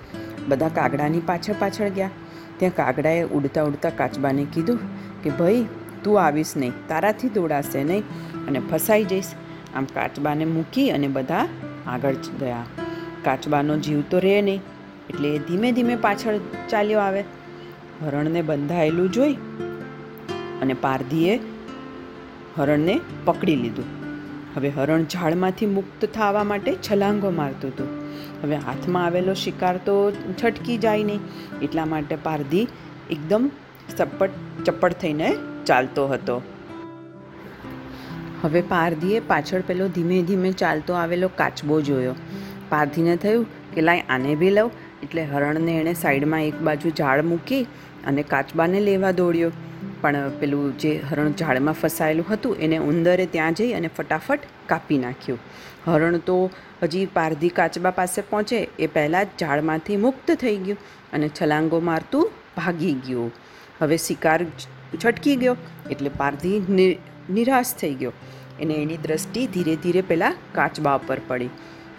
બધા 0.48 0.68
કાગડાની 0.68 1.20
પાછળ 1.20 1.56
પાછળ 1.60 1.90
ગયા. 1.90 2.10
ત્યાં 2.58 2.76
કાગડાએ 2.76 3.24
ઉડતા 3.24 3.64
ઉડતા 3.64 3.90
કાચબાને 3.90 4.46
કીધું 4.54 4.80
કે, 5.24 5.30
ભાઈ, 5.30 5.66
તું 6.04 6.22
આવીશ 6.24 6.54
નહીં. 6.58 6.74
તારાથી 6.88 7.30
દોડાશે 7.30 7.84
નહીં 7.84 8.04
અને 8.48 8.60
ફસાઈ 8.60 9.04
જઈશ. 9.04 9.26
આમ 9.76 9.86
કાચબાને 9.94 10.46
મૂકી 10.46 10.90
અને 10.92 11.08
બધા 11.08 11.46
આગળ 11.88 12.18
ગયા. 12.40 12.66
કાચબાનો 13.24 13.78
જીવ 13.78 14.04
તો 14.10 14.20
રહે 14.20 14.36
નહીં, 14.42 14.62
એટલે 15.10 15.30
એ 15.30 15.40
ધીમે 15.40 15.72
ધીમે 15.72 15.96
પાછળ 15.96 16.38
ચાલ્યો 16.70 17.00
આવે. 17.00 17.24
હરણને 18.04 18.42
બંધાયેલું 18.42 19.12
જોઈ 19.12 19.36
અને 20.62 20.76
પારધીએ 20.82 21.36
હરણને 22.58 22.96
પકડી 23.26 23.56
લીધું. 23.56 23.90
હવે 24.56 24.70
હરણ 24.70 25.04
ઝાડમાંથી 25.04 25.66
મુક્ત 25.66 26.06
થવા 26.06 26.44
માટે 26.44 26.72
છલાંગો 26.88 27.30
મારતું 27.32 27.72
હતું. 27.72 27.92
હવે 28.44 28.56
હાથમાં 28.56 29.06
આવેલો 29.06 29.34
શિકાર 29.34 29.76
તો 29.78 29.96
છટકી 30.12 30.78
જાય 30.78 31.04
નહીં, 31.04 31.22
એટલા 31.62 31.86
માટે 31.86 32.16
પારધી 32.24 32.66
એકદમ 33.12 33.52
સપટ 33.98 34.32
ચપટ 34.66 34.94
થઈને 34.94 35.30
ચાલતો 35.66 36.08
હતો. 36.08 36.36
હવે 38.44 38.62
પારધીએ 38.70 39.20
પાછળ 39.28 39.68
પેલો 39.68 39.88
ધીમે 39.98 40.16
ધીમે 40.30 40.50
ચાલતો 40.62 40.94
આવેલો 40.94 41.30
કાચબો 41.42 41.82
જોયો. 41.82 42.16
પારધીને 42.70 43.16
થયું 43.16 43.46
કે, 43.74 43.82
લાય, 43.82 44.04
આને 44.10 44.32
બી 44.36 44.50
લઉં. 44.50 44.72
એટલે 45.04 45.24
હરણને 45.24 45.74
એણે 45.82 45.94
સાઈડમાં 45.94 46.44
એક 46.44 46.58
બાજુ 46.62 46.90
ઝાડ 47.00 47.22
મૂકી 47.26 47.62
અને 48.08 48.24
કાચબાને 48.24 48.80
લેવા 48.80 49.12
દોડ્યો. 49.12 49.52
પણ 50.02 50.36
પેલું 50.40 50.66
જે 50.78 50.92
હરણ 51.10 51.36
ઝાડમાં 51.40 51.78
ફસાયેલું 51.82 52.28
હતું, 52.30 52.58
એને 52.58 52.78
ઉંદરે 52.78 53.26
ત્યાં 53.26 53.54
જઈ 53.54 53.72
અને 53.74 53.90
ફટાફટ 53.98 54.48
કાપી 54.68 54.98
નાખ્યું. 54.98 55.40
હરણ 55.88 56.18
તો 56.18 56.38
હજી 56.84 57.06
પારધી 57.14 57.50
કાચબા 57.50 57.92
પાસે 57.92 58.20
પહોંચે, 58.30 58.60
એ 58.80 58.88
પહેલાં 58.88 59.26
જ 59.26 59.42
ઝાડમાંથી 59.42 59.98
મુક્ત 59.98 60.36
થઈ 60.44 60.58
ગયું 60.58 60.80
અને 61.14 61.28
છલાંગો 61.42 61.80
મારતું 61.90 62.30
ભાગી 62.58 62.94
ગયું. 63.08 63.32
હવે 63.82 63.98
શિકાર 63.98 64.40
છટકી 65.04 65.36
ગયો, 65.36 65.56
એટલે 65.92 66.12
પારધી 66.18 66.58
નિરાશ 67.30 67.74
થઈ 67.74 67.94
ગયો. 67.94 68.12
એને 68.62 68.74
એની 68.74 68.98
દ્રષ્ટિ 68.98 69.48
ધીરે 69.48 69.76
ધીરે 69.76 70.02
પેલા 70.02 70.34
કાચબા 70.52 70.96
ઉપર 70.96 71.20
પડી. 71.28 71.50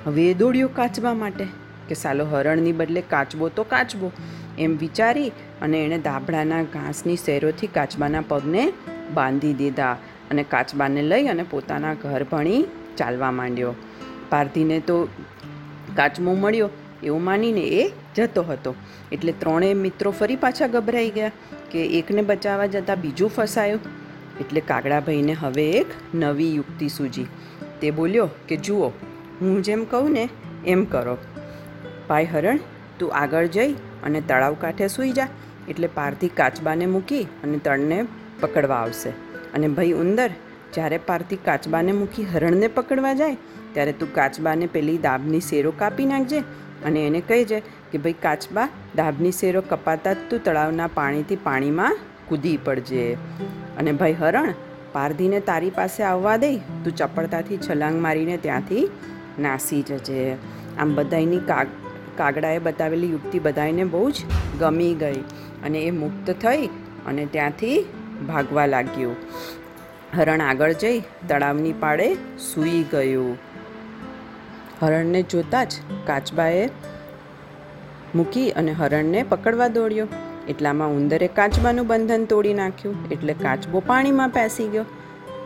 હવે 0.06 0.30
એ 0.30 0.34
દોડ્યો 0.34 0.68
કાચબા 0.68 1.14
માટે 1.14 1.46
કે 1.88 1.94
સાલો 1.94 2.24
હરણની 2.24 2.72
બદલે 2.72 3.00
કાચબો 3.00 3.48
તો 3.48 3.62
કાચબો, 3.62 4.12
એમ 4.58 4.76
વિચારી 4.76 5.28
અને 5.62 5.84
એણે 5.84 5.98
દાભડાના 5.98 6.62
ઘાસની 6.62 7.16
શેરોથી 7.16 7.66
કાચબાના 7.66 8.20
પગને 8.20 8.72
બાંધી 9.14 9.52
દીધા 9.52 9.96
અને 10.30 10.42
કાચબાને 10.42 11.02
લઈ 11.02 11.26
અને 11.26 11.42
પોતાના 11.42 11.94
ઘર 11.94 12.24
ભણી 12.24 12.62
ચાલવા 12.96 13.30
માંડ્યો. 13.30 13.74
પારધીને 14.30 14.80
તો 14.80 15.08
કાચબો 15.96 16.34
મળ્યો 16.34 16.70
એવું 17.02 17.24
માનીને 17.24 17.60
એ 17.60 17.90
જતો 18.16 18.42
હતો. 18.42 18.74
એટલે 19.12 19.32
ત્રણેય 19.32 19.74
મિત્રો 19.74 20.10
ફરી 20.10 20.37
પાછા 20.37 20.66
ગભરાઈ 20.66 21.10
ગયા 21.10 21.30
કે 21.70 21.87
એકને 21.87 22.22
બચાવવા 22.22 22.66
જતાં 22.66 23.00
બીજું 23.00 23.30
ફસાયું. 23.30 23.80
એટલે 24.40 24.60
કાગડાભાઈને 24.60 25.32
હવે 25.32 25.70
એક 25.70 25.86
નવી 26.14 26.54
યુક્તિ 26.54 26.88
સૂજી. 26.88 27.26
તે 27.80 27.90
બોલ્યો 27.90 28.28
કે, 28.48 28.56
જુઓ, 28.56 28.88
હું 29.40 29.62
જેમ 29.62 29.84
કહું 29.84 30.10
ને 30.12 30.28
એમ 30.66 30.84
કરો. 30.84 31.18
ભાઈ 32.08 32.24
હરણ, 32.24 32.58
તું 32.98 33.14
આગળ 33.14 33.46
જઈ 33.46 33.72
અને 33.72 34.20
તળાવ 34.20 34.54
કાંઠે 34.54 34.88
સૂઈ 34.88 35.12
જા. 35.12 35.28
એટલે 35.68 35.86
પારથી 35.86 36.28
કાચબાને 36.28 36.86
મૂકી 36.86 37.22
અને 37.22 37.58
તળને 37.58 38.06
પકડવા 38.40 38.76
આવશે. 38.76 39.10
અને 39.54 39.68
ભાઈ 39.68 39.92
ઉંદર, 39.92 40.30
જ્યારે 40.74 40.98
પારથી 40.98 41.36
કાચબાને 41.36 41.92
મૂકી 41.92 42.24
હરણને 42.24 42.68
પકડવા 42.68 43.14
જાય, 43.14 43.36
ત્યારે 43.72 43.92
તું 43.92 44.14
કાચબાને 44.14 44.66
પેલી 44.66 44.98
દાબની 44.98 45.40
શેરો 45.40 45.72
કાપી 45.78 46.06
નાખજે 46.06 46.38
અને 46.84 47.06
એને 47.06 47.20
કહેજે 47.20 47.62
કે, 47.92 47.98
ભાઈ 47.98 48.12
કાચબા 48.12 48.68
દાબની 48.96 49.32
શેરો 49.32 49.60
કપાતા 49.60 50.12
જ 50.12 50.16
તું 50.30 50.44
તળાવના 50.44 50.86
પાણીથી 50.86 51.36
પાણીમાં 51.36 51.98
કૂદી 52.28 52.56
પડજે. 52.56 53.16
અને 53.78 53.92
ભાઈ 53.92 54.12
હરણ, 54.12 54.54
પારધીને 54.92 55.40
તારી 55.40 55.70
પાસે 55.70 56.02
આવવા 56.02 56.37
દે, 56.37 56.56
તું 56.56 56.96
ચપળતાથી 56.96 57.56
છલાંગ 57.56 58.02
મારીને 58.02 58.37
ત્યાંથી 58.37 58.90
નાસી 59.38 59.82
જજે. 59.82 60.37
આમ 60.78 60.94
બધાયની 60.94 61.38
કાગ, 61.38 61.66
કાગડાએ 62.16 62.58
બતાવેલી 62.58 63.10
યુક્તિ 63.10 63.38
બધાને 63.38 63.84
બહુ 63.84 64.10
જ 64.10 64.24
ગમી 64.60 64.94
ગઈ 64.94 65.20
અને 65.64 65.78
એ 65.78 65.90
મુક્ત 65.90 66.30
થઈ 66.30 66.66
અને 67.06 67.26
ત્યાંથી 67.26 67.84
ભાગવા 68.28 68.66
લાગ્યું. 68.66 69.16
હરણ 70.16 70.40
આગળ 70.40 70.72
જઈ 70.72 71.00
તળાવની 71.00 71.72
પાળે 71.72 72.14
સૂઈ 72.38 72.84
ગયું. 72.92 73.38
હરણને 74.82 75.22
જોતાં 75.22 75.66
જ 75.66 75.72
કાચબાએ 76.06 76.68
મૂકી 78.14 78.50
અને 78.50 78.72
હરણને 78.72 79.22
પકડવા 79.22 79.68
દોડ્યો. 79.68 80.08
એટલામાં 80.48 80.88
ઉંદરે 80.88 81.28
કાચબાનું 81.28 81.87
બંધન 81.87 82.24
તોડી 82.24 82.54
નાખ્યું, 82.54 82.96
એટલે 83.12 83.35
કાચબો 83.42 83.83
પાણીમાં 83.87 84.28
પેસી 84.28 84.68
ગયો. 84.68 84.85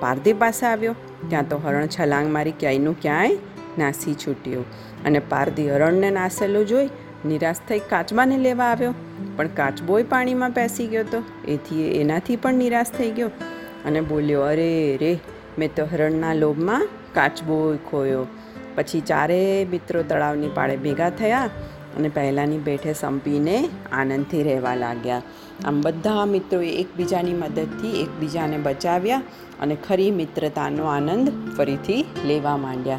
પારધી 0.01 0.33
પાસે 0.33 0.67
આવ્યો. 0.67 0.95
ત્યાં 1.29 1.49
તો 1.49 1.57
હરણ 1.57 1.87
છલાંગ 1.87 2.33
મારી 2.33 2.53
ક્યાંયનું 2.61 2.97
ક્યાંય 3.03 3.37
નાસી 3.79 4.15
છૂટ્યું. 4.15 4.65
અને 5.05 5.19
પારધી 5.19 5.69
હરણને 5.71 6.11
નાસેલું 6.11 6.67
જોઈ 6.67 6.89
નિરાશ 7.27 7.61
થઈ 7.69 7.79
કાચબાને 7.79 8.39
લેવા 8.39 8.65
આવ્યો. 8.65 8.95
પણ 9.37 9.47
કાચબોય 9.47 10.03
પાણીમાં 10.03 10.51
પેસી 10.51 10.87
ગયો 10.87 11.03
તો 11.03 11.23
એથી 11.49 11.89
એનાથી 12.01 12.37
પણ 12.37 12.55
નિરાશ 12.55 12.93
થઈ 12.99 13.11
ગયો 13.11 13.31
અને 13.87 14.01
બોલ્યો, 14.01 14.43
અરે 14.43 14.97
રે, 14.97 15.13
મેં 15.59 15.71
તો 15.77 15.85
હરણના 15.85 16.35
લોભમાં 16.35 16.89
કાચબો 17.15 17.57
ખોયો. 17.91 18.27
પછી 18.75 19.01
ચારેય 19.01 19.65
મિત્રો 19.65 20.03
તળાવની 20.03 20.51
પાળે 20.55 20.77
ભેગા 20.77 21.11
થયા 21.11 21.49
અને 21.99 22.09
પહેલાંની 22.09 22.59
બેઠે 22.59 22.93
સંપીને 22.93 23.69
આનંદથી 23.93 24.43
રહેવા 24.43 24.75
લાગ્યા. 24.75 25.23
આમ 25.65 25.81
બધા 25.81 26.25
મિત્રોએ 26.25 26.71
એકબીજાની 26.71 27.33
મદદથી 27.33 28.01
એકબીજાને 28.01 28.59
બચાવ્યા 28.59 29.23
અને 29.61 29.77
ખરી 29.89 30.11
મિત્રતાનો 30.11 30.85
આનંદ 30.85 31.33
ફરીથી 31.57 32.05
લેવા 32.25 32.57
માંડ્યા. 32.57 32.99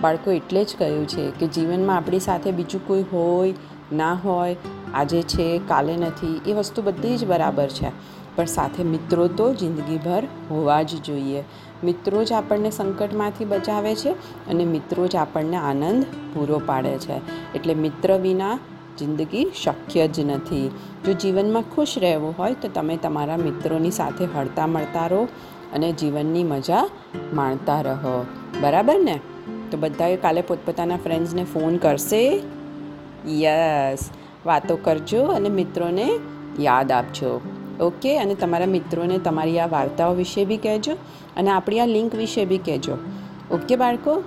બાળકો, 0.00 0.30
એટલે 0.30 0.64
જ 0.64 0.76
કહ્યું 0.78 1.08
છે 1.08 1.30
કે 1.30 1.46
જીવનમાં 1.46 1.96
આપણી 1.96 2.20
સાથે 2.20 2.50
બીજું 2.50 2.86
કોઈ 2.86 3.02
હોય, 3.12 3.54
ના 3.92 4.14
હોય, 4.14 4.56
આજે 4.94 5.22
છે, 5.22 5.60
કાલે 5.68 5.96
નથી, 5.96 6.40
એ 6.46 6.52
વસ્તુ 6.52 6.82
બધી 6.82 7.16
જ 7.16 7.24
બરાબર 7.24 7.68
છે. 7.68 7.90
પણ 8.36 8.44
સાથે 8.44 8.82
મિત્રો 8.82 9.28
તો 9.28 9.54
જિંદગીભર 9.54 10.22
હોવા 10.50 10.82
જ 10.82 11.02
જોઈએ. 11.02 11.44
મિત્રો 11.84 12.24
જ 12.24 12.32
આપણને 12.32 12.70
સંકટમાંથી 12.70 13.44
બચાવે 13.44 13.94
છે 13.94 14.10
અને 14.48 14.64
મિત્રો 14.64 15.06
જ 15.06 15.16
આપણને 15.16 15.56
આનંદ 15.56 16.04
પૂરો 16.04 16.62
પાડે 16.66 16.98
છે. 16.98 17.16
એટલે 17.54 17.74
મિત્ર 17.74 18.16
વિના 18.16 18.58
જિંદગી 18.98 19.52
શક્ય 19.64 20.08
જ 20.08 20.20
નથી. 20.20 20.70
જો 21.04 21.12
જીવનમાં 21.12 21.62
ખુશ 21.62 21.94
રહેવું 21.98 22.34
હોય 22.38 22.54
તો 22.54 22.68
તમે 22.68 22.96
તમારા 22.96 23.36
મિત્રોની 23.36 23.90
સાથે 23.90 24.24
હળતા 24.24 24.66
મળતા 24.66 25.06
રહો 25.06 25.24
અને 25.74 25.92
જીવનની 25.92 26.44
મજા 26.44 26.88
માણતા 27.34 27.80
રહો. 27.80 28.26
બરાબર 28.60 29.00
ને? 29.00 29.20
તો 29.70 29.78
બધાએ 29.78 30.16
કાલે 30.16 30.42
પોતપોતાના 30.42 30.96
ફ્રેન્ડ્સને 30.96 31.44
ફોન 31.44 31.76
કરશે? 31.76 32.42
યસ 33.28 34.10
વાતો 34.46 34.76
કરજો 34.76 35.24
અને 35.24 35.48
મિત્રોને 35.48 36.18
યાદ 36.60 36.92
આપજો. 36.92 37.40
ઓકે, 37.80 38.18
અને 38.18 38.34
તમારા 38.34 38.66
મિત્રોને 38.66 39.18
તમારી 39.18 39.58
આ 39.58 39.66
વાર્તાઓ 39.66 40.14
વિશે 40.14 40.44
બી 40.44 40.56
કહેજો, 40.56 40.92
અને 41.36 41.50
આપણી 41.50 41.80
આ 41.80 41.86
લિંક 41.86 42.14
વિશે 42.14 42.44
બી 42.44 42.58
કહેજો. 42.58 42.98
ઓકે 43.50 43.76
બાળકો? 43.76 44.22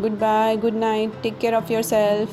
Good 0.00 0.12
bye 0.12 0.56
good 0.56 0.74
night 0.74 1.10
take 1.22 1.38
care 1.38 1.54
of 1.54 1.70
yourself 1.82 2.28